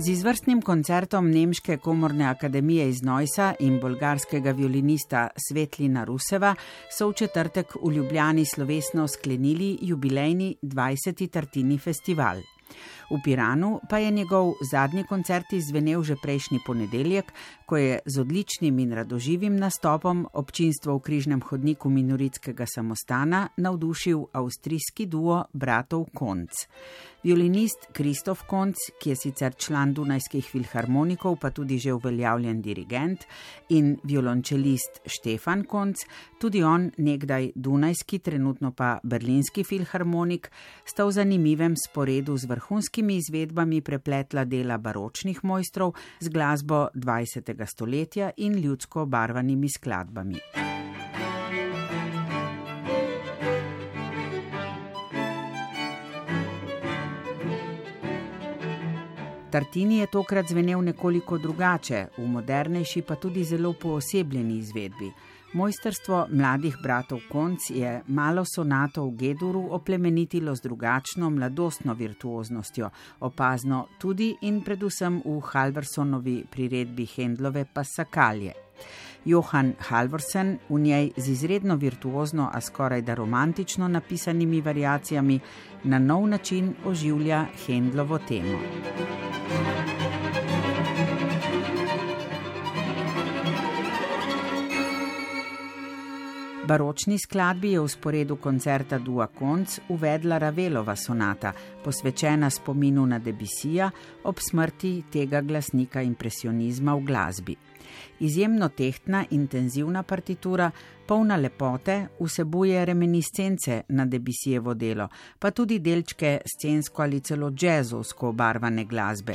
[0.00, 6.54] Z izvrstnim koncertom Nemške komorne akademije iz Nojsa in bolgarskega violinista Svetlina Ruseva
[6.88, 11.28] so v četrtek v Ljubljani slovesno sklenili jubilejni 20.
[11.28, 12.40] Tartini festival.
[13.10, 17.32] V Piranu pa je njegov zadnji koncert izvenel že prejšnji ponedeljek,
[17.66, 25.06] ko je z odličnim in radoživim nastopom občinstvo v križnem hodniku minoritskega samostana navdušil avstrijski
[25.06, 26.50] duo bratov Konc.
[27.22, 33.26] Violinist Kristof Konc, ki je sicer član Dunajskih filharmonikov, pa tudi že uveljavljen dirigent,
[33.68, 36.00] in violončelist Štefan Konc,
[36.40, 40.48] tudi on nekdaj Dunajski, trenutno pa berlinski filharmonik,
[40.84, 42.48] sta v zanimivem sporedu z
[43.00, 47.66] vrhunskimi izvedbami prepletla dela baročnih mojstrov z glasbo 20.
[47.66, 50.38] stoletja in ljudsko obarvanimi skladbami.
[59.50, 65.10] Tartini je tokrat zvenel nekoliko drugače, v modernejši pa tudi zelo poosebljeni izvedbi.
[65.52, 72.90] Mojstrstvo mladih bratov Konc je malo sonato v Geduru oplemenitilo z drugačno mladostno virtuoznostjo,
[73.20, 78.52] opazno tudi in predvsem v Halversonovi priredbi Hendlove Pasakalje.
[79.24, 85.40] Johan Halvorsen v njej z izredno virtuozno, a skoraj da romantično napisanimi variacijami
[85.84, 88.58] na nov način oživlja Hendlovo temo.
[96.70, 101.50] Baročni skladbi je v sporedu koncerta Dua Konc uvedla Ravelova sonata,
[101.84, 103.88] posvečena spominu na Debisija
[104.22, 107.56] ob smrti tega glasnika impresionizma v glasbi.
[108.20, 110.70] Izjemno tehtna, intenzivna partitura,
[111.06, 115.08] polna lepote, vsebuje reminiscence na Debisijevo delo,
[115.38, 119.34] pa tudi delčke scensko ali celo jazzovsko obarvane glasbe.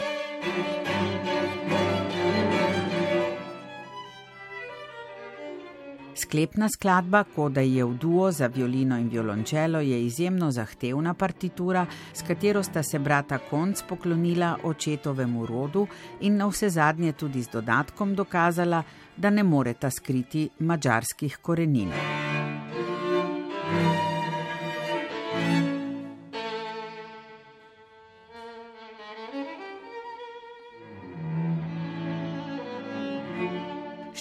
[6.26, 12.26] Sklepna skladba, Koda je v duo za violino in violončelo, je izjemno zahtevna partitura, s
[12.26, 15.88] katero sta se brata Konc poklonila očetovemu rodu
[16.22, 18.84] in na vse zadnje tudi z dodatkom dokazala,
[19.18, 22.25] da ne moreta skriti mačarskih korenin.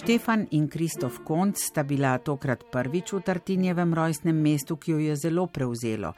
[0.05, 5.15] Štefan in Kristof Konc sta bila tokrat prvič v Tartinjevem rojstnem mestu, ki jo je
[5.17, 6.11] zelo prevzelo.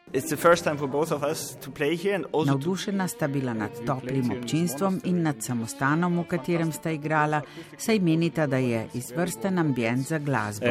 [2.45, 7.39] Navdušena sta bila nad toplim občinstvom in nad samostanom, v katerem sta igrala,
[7.77, 10.67] saj menita, da je izvrsten ambient za glasbo.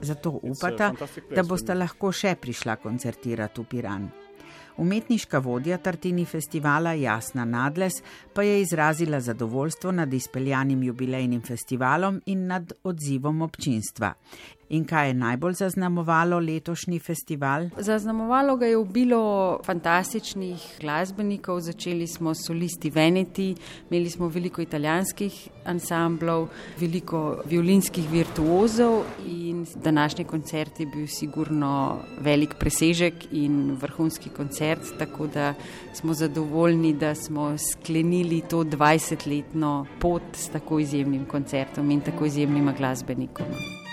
[0.00, 0.92] Zato upata,
[1.34, 4.08] da boste lahko še prišla koncertirati v Piran.
[4.78, 7.92] Umetniška vodja Tartini festivala Jasna Nadles
[8.34, 14.12] pa je izrazila zadovoljstvo nad izpeljanim jubilejnim festivalom in nad odzivom občinstva.
[14.68, 17.68] In kaj je najbolj zaznamovalo letošnji festival?
[17.78, 21.60] Zaznamovalo ga je obilo fantastičnih glasbenikov.
[21.60, 23.54] Začeli smo s solisti Veneti,
[23.90, 26.48] imeli smo veliko italijanskih ansamblov,
[26.80, 35.26] veliko violinskih virtuozov in današnji koncert je bil sigurno velik presežek in vrhunski koncert, tako
[35.26, 35.54] da
[35.94, 42.72] smo zadovoljni, da smo sklenili to 20-letno pot s tako izjemnim koncertom in tako izjemnima
[42.72, 43.85] glasbenikoma.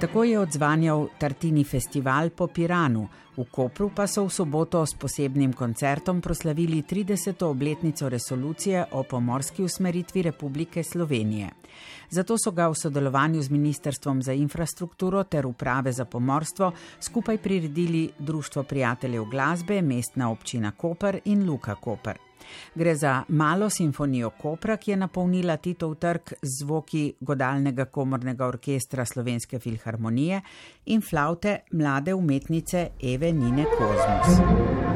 [0.00, 5.52] Tako je odzvanjal Tartini festival po Piranu, v Kopru pa so v soboto s posebnim
[5.52, 7.44] koncertom proslavili 30.
[7.44, 11.50] obletnico resolucije o pomorski usmeritvi Republike Slovenije.
[12.10, 18.10] Zato so ga v sodelovanju z Ministrstvom za infrastrukturo ter uprave za pomorstvo skupaj priredili
[18.18, 22.18] Društvo prijateljev glasbe, mestna občina Koper in Luka Koper.
[22.74, 29.04] Gre za malo simfonijo Kopra, ki je napolnila Titov trg z zvoki godalnega komornega orkestra
[29.04, 30.40] Slovenske filharmonije
[30.86, 34.95] in flaute mlade umetnice Eve Nine Kozmus.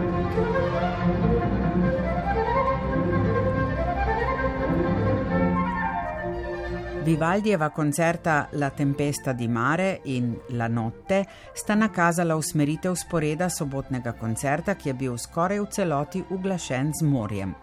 [7.10, 14.76] Vivaldijeva koncerta La Tempesta di Mare in La Notte sta nakazala usmeritev sporeda sobotnega koncerta,
[14.78, 17.56] ki je bil skoraj v celoti uglašen z morjem.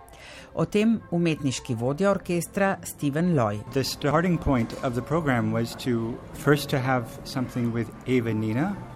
[0.60, 3.64] O tem umetniški vodja orkestra Steven Loy.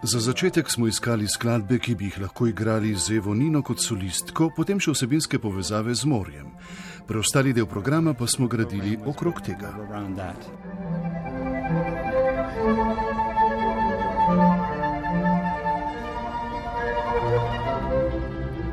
[0.04, 4.52] Za začetek smo iskali skladbe, ki bi jih lahko igrali z Evo Nino kot solistko,
[4.56, 6.52] potem še vsebinske povezave z morjem.
[7.12, 9.68] Preostali del programa pa smo gradili okrog tega.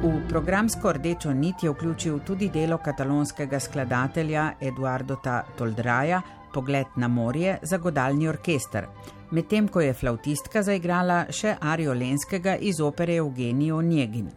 [0.03, 6.23] V programsko rdečo nit je vključil tudi delo katalonskega skladatelja Eduarda Toldraja,
[6.55, 8.87] Pogled na morje za godalni orkester,
[9.31, 14.31] medtem ko je flautistka zaigrala še Arijo Lenskega iz opere Eugenijo Njegin.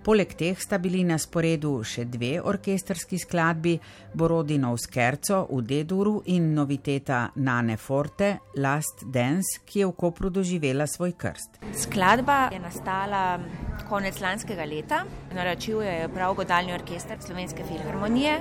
[0.00, 3.74] Poleg teh sta bili na sporedu še dve orkesterski skladbi:
[4.16, 10.32] Borodino v Skerco v Deduru in noviteta Nane Forte, Last Dance, ki je v Kopru
[10.32, 11.60] doživela svoj krst.
[11.84, 13.22] Skladba je nastala
[13.90, 15.04] konec lanskega leta,
[15.36, 18.38] naročil je prav godalni orkester Slovenske filharmonije.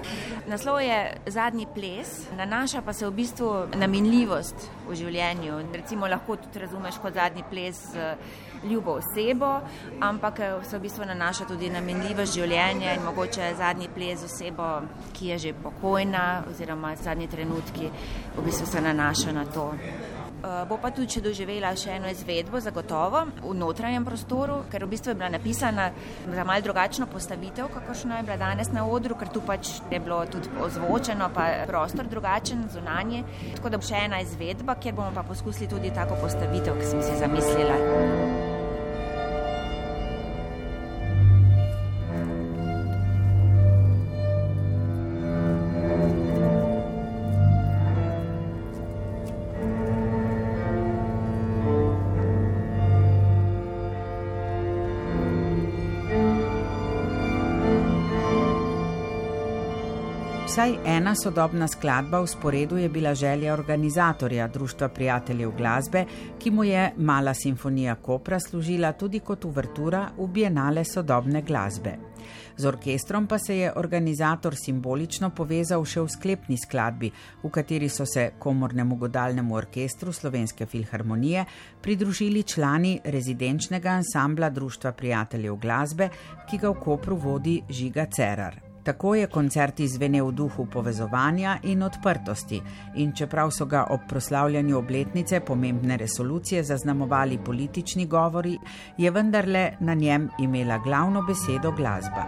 [0.48, 5.62] Naslov je Zadnji ples, nanaša pa se v bistvu na minljivost v življenju.
[5.74, 7.80] Recimo lahko tudi razumeš kot zadnji ples
[8.64, 9.62] ljubo osebo,
[10.00, 14.70] ampak eh, se v bistvu nanaša tudi na menljivost življenja in mogoče zadnji ples osebo,
[15.14, 17.92] ki je že pokojna oziroma zadnji trenutki
[18.36, 19.72] v bistvu se nanaša na to.
[20.40, 24.92] Eh, bo pa tudi, če doživela še eno izvedbo, zagotovo v notranjem prostoru, ker v
[24.94, 25.90] bistvu je bila napisana
[26.24, 30.22] za mal drugačno postavitev, kakošno je bila danes na odru, ker tu pač je bilo
[30.32, 33.26] tudi ozvočeno, pa prostor drugačen, zunanje.
[33.58, 37.04] Tako da bo še ena izvedba, kjer bomo pa poskusili tudi tako postavitev, ki sem
[37.04, 38.49] si zamislila.
[60.60, 66.04] Vsaj ena sodobna skladba v sporedu je bila želja organizatorja Društva prijateljev glasbe,
[66.40, 71.96] ki mu je Mala simfonija Kopra služila tudi kot uvertura v Bienale sodobne glasbe.
[72.58, 77.12] Z orkestrom pa se je organizator simbolično povezal še v sklepni skladbi,
[77.44, 81.46] v kateri so se komornemu godalnemu orkestru Slovenske filharmonije
[81.82, 86.10] pridružili člani rezidenčnega ansambla Društva prijateljev glasbe,
[86.50, 88.69] ki ga v Kopru vodi Žiga Cerar.
[88.84, 92.62] Tako je koncert izvenel v duhu povezovanja in odprtosti,
[92.96, 98.58] in čeprav so ga ob proslavljanju obletnice pomembne resolucije zaznamovali politični govori,
[98.98, 102.26] je vendarle na njem imela glavno besedo glasba.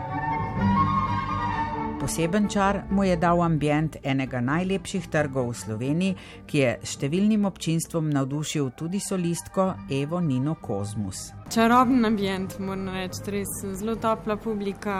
[2.01, 6.15] Poseben čar mu je dal ambient enega najlepših trgov v Sloveniji,
[6.49, 11.29] ki je številnim občinstvom navdušil tudi solistko Evo Nino Kozmus.
[11.53, 14.95] Čaroben ambient, moram reči, res zelo topla publika,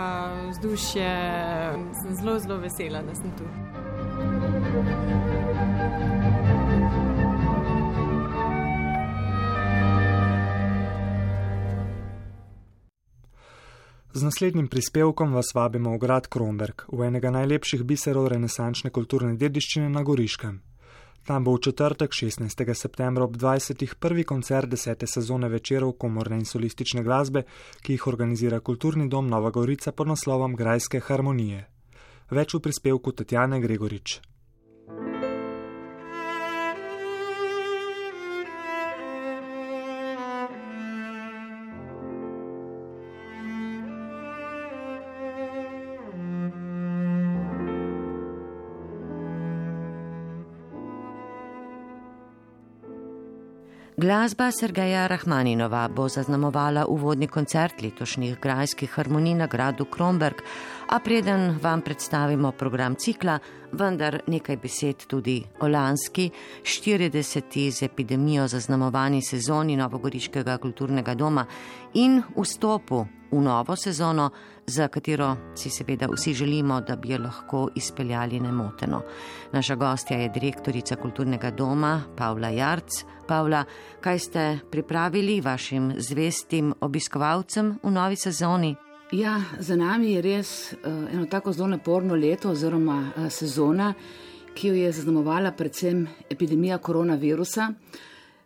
[0.52, 1.10] vzdušje,
[2.22, 3.50] zelo, zelo vesela, da sem tu.
[14.14, 19.88] Z naslednjim prispevkom vas vabimo v grad Kronberg, v enega najlepših biserov renesančne kulturne dediščine
[19.88, 20.58] na Goriškem.
[21.24, 22.74] Tam bo v četrtek 16.
[22.76, 23.96] septembra ob 20.
[23.96, 27.46] prvi koncert desete sezone večerov komorne in solistične glasbe,
[27.80, 31.64] ki jih organizira Kulturni dom Nova Gorica pod naslovom Grajske harmonije.
[32.32, 34.20] Več v prispevku Tatjane Gregorič.
[54.02, 60.42] Glasba Sergeja Rahmaninova bo zaznamovala uvodni koncert letošnjih grajskih harmonij na gradu Kromberg,
[60.90, 63.38] a preden vam predstavimo program cikla,
[63.74, 66.30] vendar nekaj besed tudi o lanski
[66.64, 67.72] 40.
[67.72, 71.46] z epidemijo zaznamovani sezoni Novogoriškega kulturnega doma
[71.94, 74.30] in vstopu v novo sezono,
[74.68, 79.02] za katero si seveda vsi želimo, da bi jo lahko izpeljali nemoteno.
[79.52, 83.04] Naša gostja je direktorica kulturnega doma Pavla Jarc.
[83.28, 83.64] Pavla,
[84.02, 88.76] kaj ste pripravili vašim zvestim obiskovalcem v novi sezoni?
[89.12, 93.90] Ja, za nami je res uh, eno tako zelo naporno leto oziroma uh, sezona,
[94.56, 97.74] ki jo je zaznamovala predvsem epidemija koronavirusa.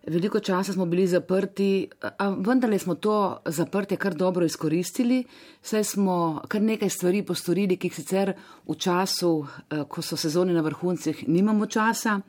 [0.08, 5.24] Veliko časa smo bili zaprti, a vendarle smo to zaprtje kar dobro izkoristili,
[5.62, 8.34] saj smo kar nekaj stvari postorili, ki jih sicer
[8.68, 12.20] v času, eh, ko so sezone na vrhuncih, nimamo časa.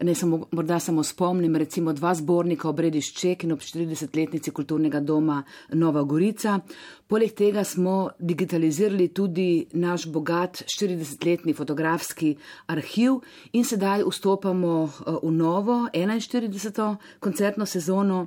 [0.00, 5.40] Ne samo, morda samo spomnim, recimo dva zbornika obredi Šček in ob 40-letnici kulturnega doma
[5.74, 6.60] Nova Gorica.
[7.10, 12.36] Poleg tega smo digitalizirali tudi naš bogat 40-letni fotografski
[12.70, 13.18] arhiv
[13.52, 16.96] in sedaj vstopamo eh, v novo 41.
[17.18, 18.26] koncertno sezono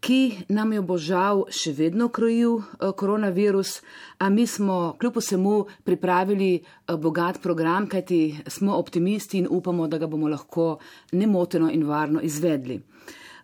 [0.00, 3.80] ki nam jo bo žal še vedno krojil eh, koronavirus,
[4.18, 9.98] a mi smo kljub vsemu pripravili eh, bogat program, kajti smo optimisti in upamo, da
[9.98, 10.78] ga bomo lahko
[11.12, 12.80] nemoteno in varno izvedli.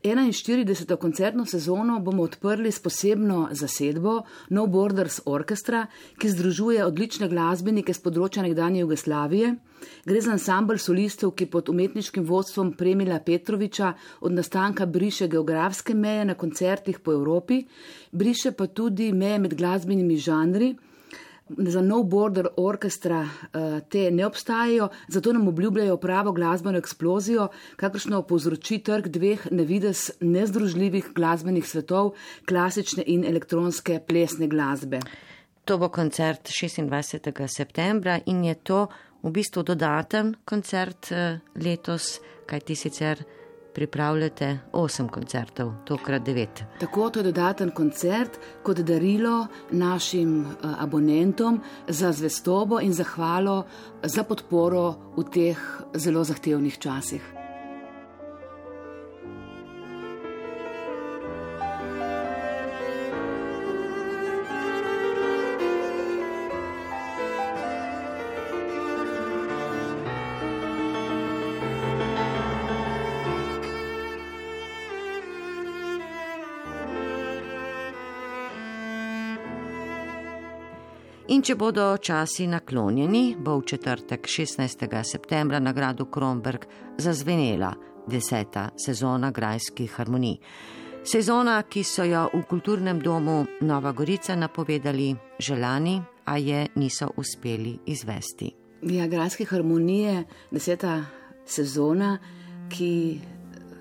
[0.03, 0.97] 41.
[0.97, 5.87] koncertno sezono bomo odprli s posebno zasedbo No Borders Orchestra,
[6.19, 9.53] ki združuje odlične glasbenike z področja nekdanje Jugoslavije.
[10.05, 16.25] Gre za ansambl solistov, ki pod umetniškim vodstvom Premila Petroviča od nastanka briše geografske meje
[16.25, 17.63] na koncertih po Evropi,
[18.11, 20.75] briše pa tudi meje med glasbenimi žanri
[21.49, 28.23] za No Border Orchestra uh, te ne obstajajo, zato nam obljubljajo pravo glasbeno eksplozijo, kakršno
[28.23, 32.13] povzroči trg dveh nevides nezdružljivih glasbenih svetov,
[32.49, 35.01] klasične in elektronske plesne glasbe.
[35.65, 37.47] To bo koncert 26.
[37.47, 38.87] septembra in je to
[39.23, 43.25] v bistvu dodaten koncert uh, letos, kaj ti sicer
[43.75, 46.65] pripravljate osem koncertov, tokrat devet.
[46.81, 53.65] Tako to je dodaten koncert kot darilo našim eh, abonentom za zvestobo in zahvalo
[54.03, 55.59] za podporo v teh
[55.95, 57.42] zelo zahtevnih časih.
[81.33, 84.83] In če bodo časi naklonjeni, bo v četrtek 16.
[85.01, 86.67] septembra na gradu Kromberg
[87.01, 87.71] zazvenela
[88.05, 90.37] deseta sezona grajskih harmonij.
[91.09, 97.79] Sezona, ki so jo v kulturnem domu Nova Gorica napovedali želani, a je niso uspeli
[97.87, 98.53] izvesti.
[98.83, 101.01] Ja, Grajske harmonije, deseta
[101.47, 102.19] sezona,
[102.69, 103.21] ki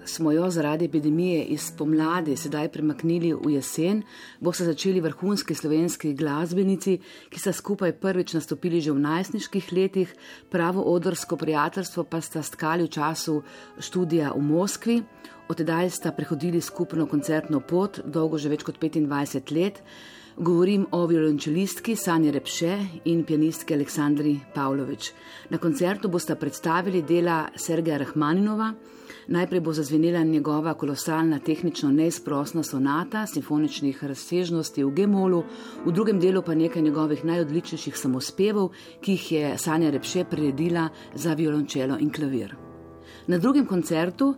[0.05, 4.03] smo jo zaradi epidemije iz pomladi sedaj premaknili v jesen,
[4.39, 6.99] bo se začeli vrhunski slovenski glasbenici,
[7.29, 10.15] ki sta skupaj prvič nastopili že v najstniških letih,
[10.49, 13.41] pravo odrsko prijateljstvo pa sta stkali v času
[13.79, 15.01] študija v Moskvi.
[15.49, 19.83] Odtedaj sta prehodili skupno koncertno pot, dolgo že več kot 25 let.
[20.37, 22.77] Govorim o violončelistki Sanji Repše
[23.11, 25.11] in pianistki Aleksandri Pavlović.
[25.49, 28.71] Na koncertu bosta predstavili dela Sergeja Rahmaninova.
[29.27, 35.43] Najprej bo zazvenela njegova kolosalna tehnično neizprostna sonata simfoničnih razsežnosti v Gemolu,
[35.85, 41.33] v drugem delu pa nekaj njegovih najodličnejših samospevov, ki jih je Sanja Repše priredila za
[41.33, 42.55] violončelo in klavir.
[43.27, 44.33] Na drugem koncertu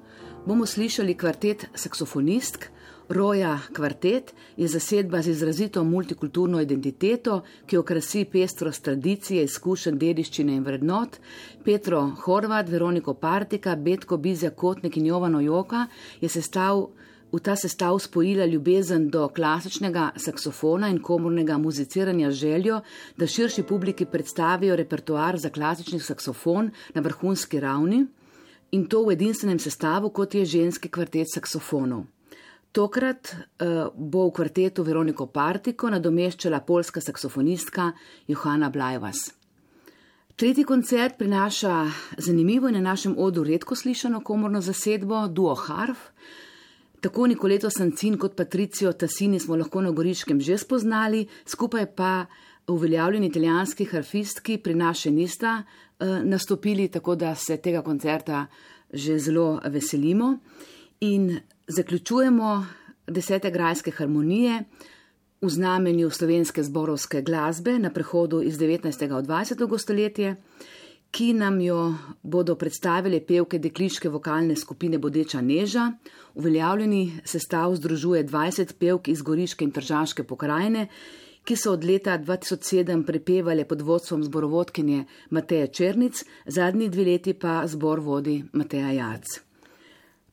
[0.46, 2.68] bomo slišali kvartet saksofonistk,
[3.10, 10.64] Roja kvartet je zasedba z izrazito multikulturno identiteto, ki okrasi pestrost tradicije, izkušenj, dediščine in
[10.64, 11.18] vrednot.
[11.66, 15.88] Petro Horvat, Veroniko Partika, Betko Bizja Kotnik in Jovano Joka
[16.22, 16.88] je sestav.
[17.34, 22.82] V ta sestav spojila ljubezen do klasičnega saksofona in komornega muziciranja željo,
[23.18, 28.06] da širši publiki predstavijo repertoar za klasični saksofon na vrhunski ravni
[28.72, 32.06] in to v edinstvenem sestavu, kot je ženski kvartet saksofonov.
[32.74, 37.92] Tokrat uh, bo v kvartetu Veroniko Partiko nadomeščala polska saksofonistka
[38.28, 39.28] Johana Blajvas.
[40.36, 41.74] Tretji koncert prinaša
[42.18, 46.10] zanimivo in na našem odu redko slišano komorno zasedbo Duo Harf.
[47.02, 52.26] Tako Nikoleto Sancin kot Patricijo Tassini smo lahko na Goriškem že spoznali, skupaj pa
[52.68, 58.48] uveljavljeni italijanski harfistki pri naše nista uh, nastopili, tako da se tega koncerta
[58.94, 60.38] že zelo veselimo.
[61.00, 62.66] In zaključujemo
[63.08, 64.64] desete grajske harmonije
[65.42, 69.08] v znamenju slovenske zborovske glasbe na prehodu iz 19.
[69.10, 69.78] v 20.
[69.78, 70.36] stoletje,
[71.12, 75.92] ki nam jo bodo predstavili pevke dekliške vokalne skupine Bodeča Neža.
[76.34, 80.88] Uveljavljeni sestav združuje 20 pevk iz Goriške in Tržaške pokrajine,
[81.44, 87.68] ki so od leta 2007 prepevali pod vodstvom zborovodkinje Mateja Črnic, zadnji dve leti pa
[87.68, 89.53] zbor vodi Mateja Jac.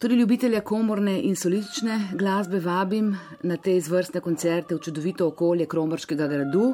[0.00, 3.10] Tudi ljubitelja komorne in solistične glasbe vabim
[3.42, 6.70] na te izvrstne koncerte v čudovito okolje Kromorškega gradu.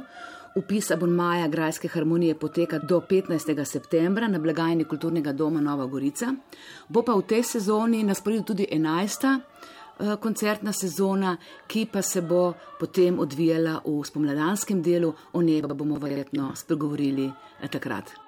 [0.54, 3.64] Upis abonmaja Grajske harmonije poteka do 15.
[3.64, 6.28] septembra na blagajni kulturnega doma Nova Gorica.
[6.88, 9.26] Bo pa v tej sezoni nasporedil tudi 11.
[9.98, 15.74] Eh, koncertna sezona, ki pa se bo potem odvijala v spomladanskem delu, o njej pa
[15.74, 18.25] bomo verjetno spregovorili eh, takrat.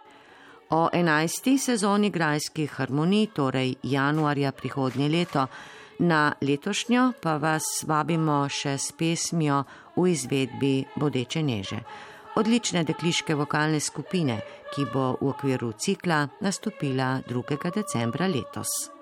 [0.70, 1.58] O 11.
[1.58, 5.46] sezoni grajskih harmonij, torej januarja prihodnje leto,
[5.98, 9.62] na letošnjo pa vas vabimo še s pesmijo
[9.96, 11.80] v izvedbi Bodeče neže,
[12.36, 14.40] odlične dekliške vokalne skupine,
[14.74, 17.72] ki bo v okviru cikla nastopila 2.
[17.72, 18.97] decembra letos.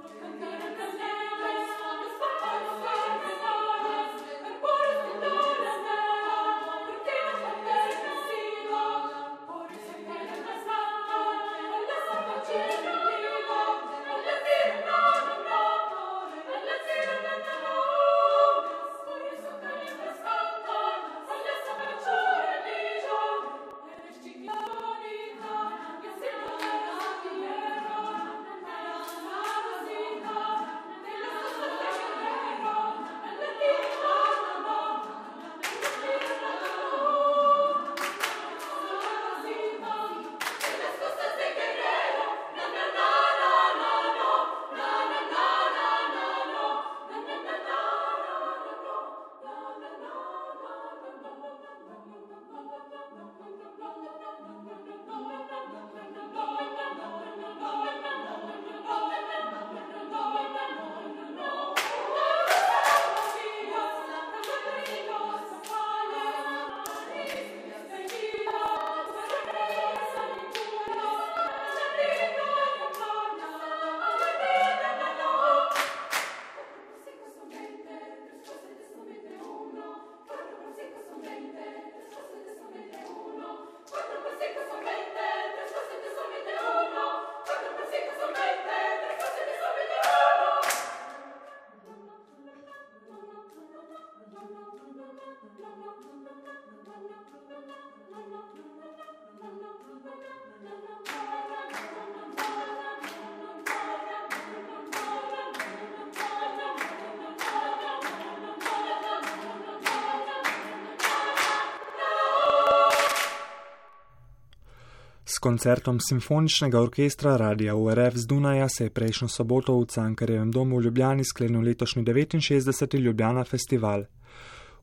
[115.47, 120.82] Koncertom simfoničnega orkestra Radia URF z Dunaja se je prejšnjo soboto v Cankarjevem domu v
[120.82, 122.99] Ljubljani sklenil letošnji 69.
[122.99, 124.05] Ljubljana festival.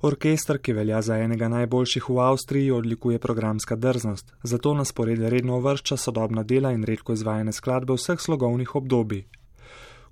[0.01, 5.57] Orkester, ki velja za enega najboljših v Avstriji, odlikuje programska drznost, zato na spored redno
[5.57, 9.26] uvršča sodobna dela in redko izvajane skladbe vseh slogovnih obdobij.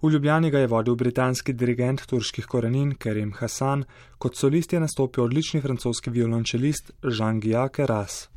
[0.01, 3.85] V Ljubljani ga je vodil britanski dirigent turških korenin Kerim Hassan,
[4.17, 8.27] kot solist je nastopil odlični francoski violončelist Jean-Guillaume Ras.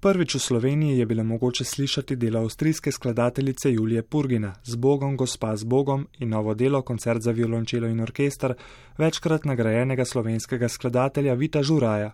[0.00, 5.56] Prvič v Sloveniji je bilo mogoče slišati delo avstrijske skladateljice Julije Purgina z Bogom, gospa
[5.56, 8.54] z Bogom in novo delo koncert za violončelo in orkester
[8.98, 12.12] večkrat nagrajenega slovenskega skladatelja Vita Žuraja.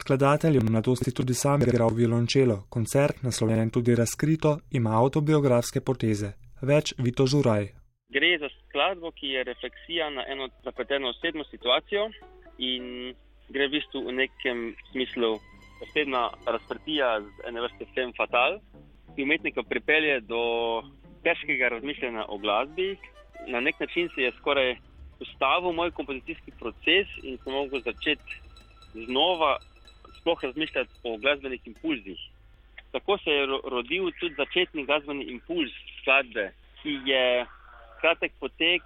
[0.00, 6.32] Skladatelj je v mladosti tudi sam igral violončelo, koncert, naslovljen tudi razkrito, ima autobiografske poteze.
[6.60, 7.68] Več Vito Žuraj.
[8.12, 12.10] Gre za skladbo, ki je refleksija na eno zapleteno osebno situacijo
[12.58, 13.14] in
[13.48, 15.38] gre v bistvu v nekem smislu
[15.78, 18.58] posebna razprtija z ene vrste Fem Fatal,
[19.14, 20.42] ki umetnika pripelje do
[21.22, 22.96] težkega razmišljanja o glasbi.
[23.46, 24.76] Na nek način se je skoraj
[25.20, 28.40] ustavil moj kompozicijski proces in sem lahko začeti
[28.94, 29.56] znova
[30.20, 32.20] sploh razmišljati o glasbenih impulzih.
[32.92, 36.50] Tako se je rodil tudi začetni glasbeni impuls skladbe,
[36.82, 37.46] ki je
[38.00, 38.82] kratek potek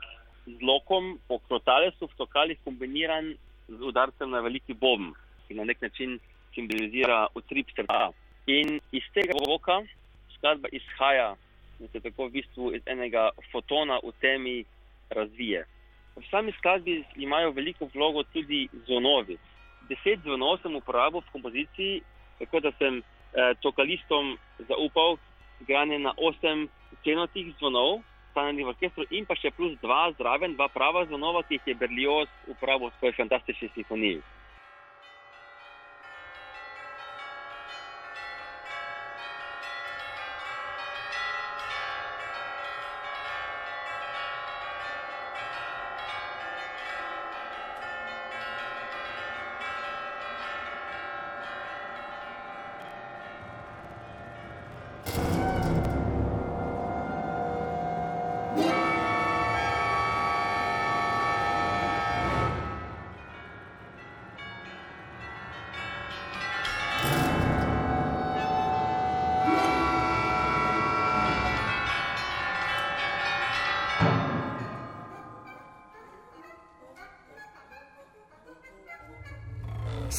[0.46, 3.34] z lokom po krotalesu v tokalih kombiniran
[3.68, 5.14] z udarcem na veliki bomb,
[5.46, 6.18] ki na nek način
[6.54, 8.10] simbolizira utrip srca.
[8.46, 9.82] In iz tega voka
[10.36, 11.34] skladba izhaja
[11.80, 14.64] in se tako v bistvu iz enega fotona v temi
[15.10, 15.64] razvije.
[16.16, 19.38] V sami skladbi imajo veliko vlogo tudi zvonovi.
[19.88, 22.02] Deset zvonov sem uporabil v kompoziciji,
[22.38, 24.36] tako da sem eh, tokalistom
[24.68, 25.16] zaupal
[25.60, 26.68] igranje na osem
[27.04, 31.58] cenotih zvonov, stanjenih v orkestru in pa še plus dva zraven, dva prava zvonova, ki
[31.58, 34.22] jih je Berlioz uporabil v svoji fantastični simfoniji.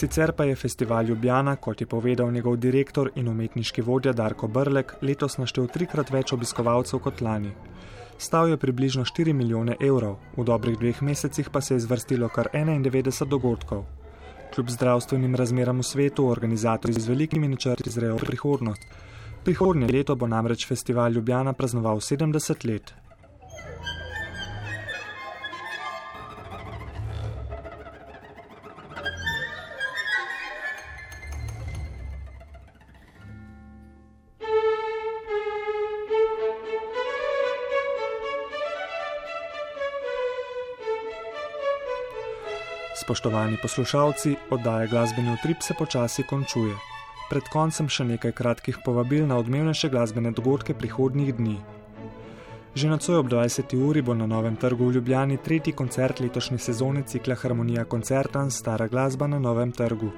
[0.03, 4.91] Sicer pa je festival Ljubljana, kot je povedal njegov direktor in umetniški vodja Darko Brlek,
[5.01, 7.53] letos naštel trikrat več obiskovalcev kot lani.
[8.17, 12.49] Stav je približno 4 milijone evrov, v dobrih dveh mesecih pa se je zvrstilo kar
[12.53, 13.85] 91 dogodkov.
[14.51, 18.83] Kljub zdravstvenim razmeram v svetu, organizatorji z velikimi načrti zrejo prihodnost.
[19.43, 22.93] Prihodnje leto bo namreč festival Ljubljana praznoval 70 let.
[43.13, 46.73] Spoštovani poslušalci, oddaja glasbeni utrip se počasi končuje.
[47.29, 51.53] Pred koncem še nekaj kratkih povabil na odmevnejše glasbene dogodke prihodnjih dni.
[52.73, 53.75] Že nocoj ob 20.
[53.77, 58.87] uri bo na novem trgu v Ljubljani tretji koncert letošnje sezone cikla Harmonija koncerta Stara
[58.87, 60.09] glasba na novem trgu.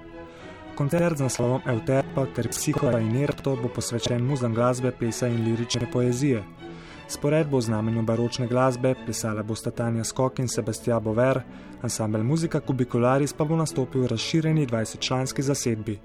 [0.80, 5.92] Koncert z naslovom Euterpa ter Psiho in Erto bo posvečen muzam glasbe, plesa in lirične
[5.92, 6.46] poezije.
[7.08, 11.42] Spored bo v znamenju baročne glasbe, plesala bo Statanja Skok in Sebastian Bover,
[11.82, 16.00] ansambel Muzika Kubikularis pa bo nastopil v razširjeni 20-članski zasedbi.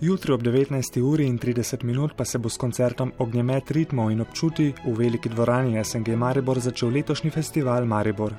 [0.00, 1.00] Jutri ob 19.
[1.02, 5.28] uri in 30 minut pa se bo s koncertom Ognjemet ritmov in občuti v veliki
[5.28, 8.34] dvorani SNG Maribor začel letošnji festival Maribor.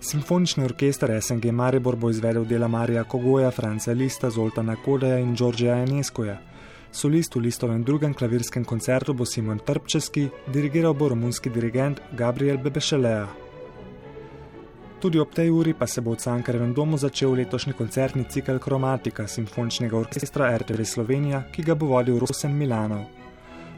[0.00, 5.76] Simfonični orkester SNG Maribor bo izvedel dela Marija Kogoja, Franca Lista, Zoltana Kodeja in Đorđeja
[5.82, 6.49] Eneskoja.
[6.92, 13.28] Solist v listovem drugem klavirskem koncertu bo Simon Trpčeski, dirigiral bo romunski dirigent Gabriel Bebešelea.
[15.00, 19.26] Tudi ob tej uri pa se bo v Cankarevem domu začel letošnji koncertni cikl Kromatika
[19.26, 23.06] simfoničnega orkestra RTV Slovenija, ki ga bo vodil Rosen Milanov.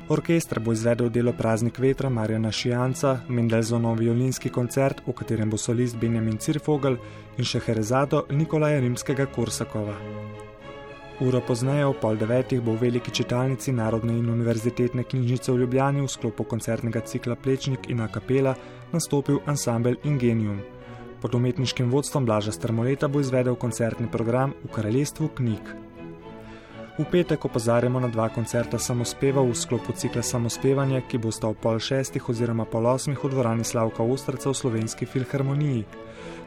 [0.09, 5.97] Orkester bo izvedel delo Praznik vetra Marjana Šijanca, Mendelzonov violinski koncert, v katerem bo solist
[5.97, 6.99] Benjamin Cirfogel
[7.39, 9.95] in še Herezado Nikolaja Rimskega Korsakova.
[11.23, 16.03] Uro pozneje, ob pol devetih, bo v veliki čitalnici Narodne in univerzitetne knjižnice v Ljubljani
[16.03, 18.57] v sklopu koncertnega cikla Plečnik in Akapela
[18.91, 20.59] nastopil ansambel Ingenium.
[21.23, 25.63] Pod umetniškim vodstvom Blaža Strmoleta bo izvedel koncertni program v Kraljestvu knjig.
[26.99, 31.79] V petek opozarjamo na dva koncerta samospeva v sklopu cikla Samospevanje, ki bosta ob pol
[31.79, 35.87] šestih oziroma pol osmih v dvorani Slavka Ostraca v slovenski filharmoniji.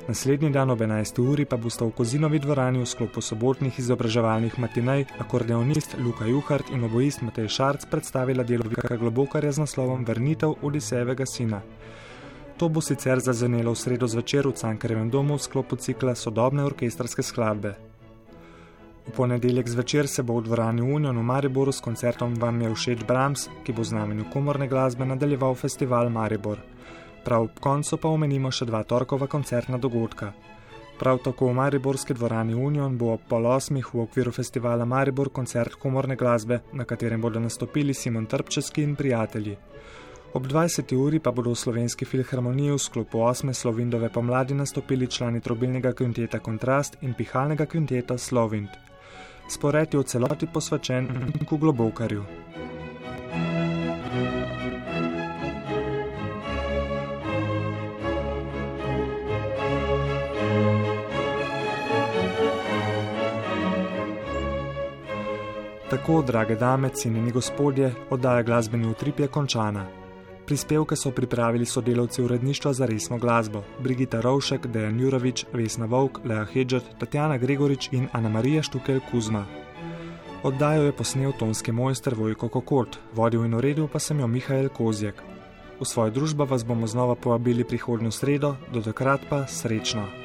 [0.06, 1.18] Naslednji dan ob 11.
[1.20, 6.86] uri pa bosta v Kozinovi dvorani v sklopu sobotnih izobraževalnih matinej akordeonist Luka Juhart in
[6.86, 11.64] oboist Matej Šarc predstavila delo Vika Globokarja z naslovom Vrnitev Odisejevega sina.
[12.62, 17.26] To bo sicer zazvenelo v sredo zvečer v Cankarevem domu v sklopu cikla Sodobne orkestrske
[17.26, 17.74] skladbe.
[19.10, 23.02] V ponedeljek zvečer se bo v dvorani Union v Mariboru s koncertom Vam je všeč
[23.10, 26.62] Brahms, ki bo v znamenju komorne glasbe nadaljeval festival Maribor.
[27.26, 30.32] Prav ob koncu pa omenimo še dva torkova koncertna dogodka.
[31.00, 35.76] Prav tako v Mariborski dvorani Union bo ob pol osmih v okviru festivala Maribor koncert
[35.82, 39.58] komorne glasbe, na katerem bodo nastopili Simon Trpčevski in prijatelji.
[40.34, 40.96] Ob 20.
[40.96, 43.54] uri pa bodo v slovenski filharmoniji v sklopu 8.
[43.54, 48.86] Slovindove pomladi nastopili člani trobilnega kvinteta Kontrast in pihalnega kvinteta Slovind
[49.48, 52.26] spored je v celoti posvečen Niku Globokarju.
[65.96, 69.86] Tako, drage dame, cenjeni gospodje, oddaja glasbeni utrip je končana.
[70.46, 76.46] Prispevke so pripravili sodelavci uredništva za resno glasbo: Brigita Rovšek, Dejan Jurovič, Vesna Vovk, Lea
[76.46, 79.46] Hedžet, Tatjana Gregorič in Ana Marija Štukel Kuzma.
[80.44, 85.24] Oddajo je posnel tonski mojster Vojko Kokot, vodil in uredil pa sem jo Mihajl Kozjek.
[85.80, 90.25] V svojo družbo vas bomo znova povabili prihodnjo sredo, do takrat pa srečno!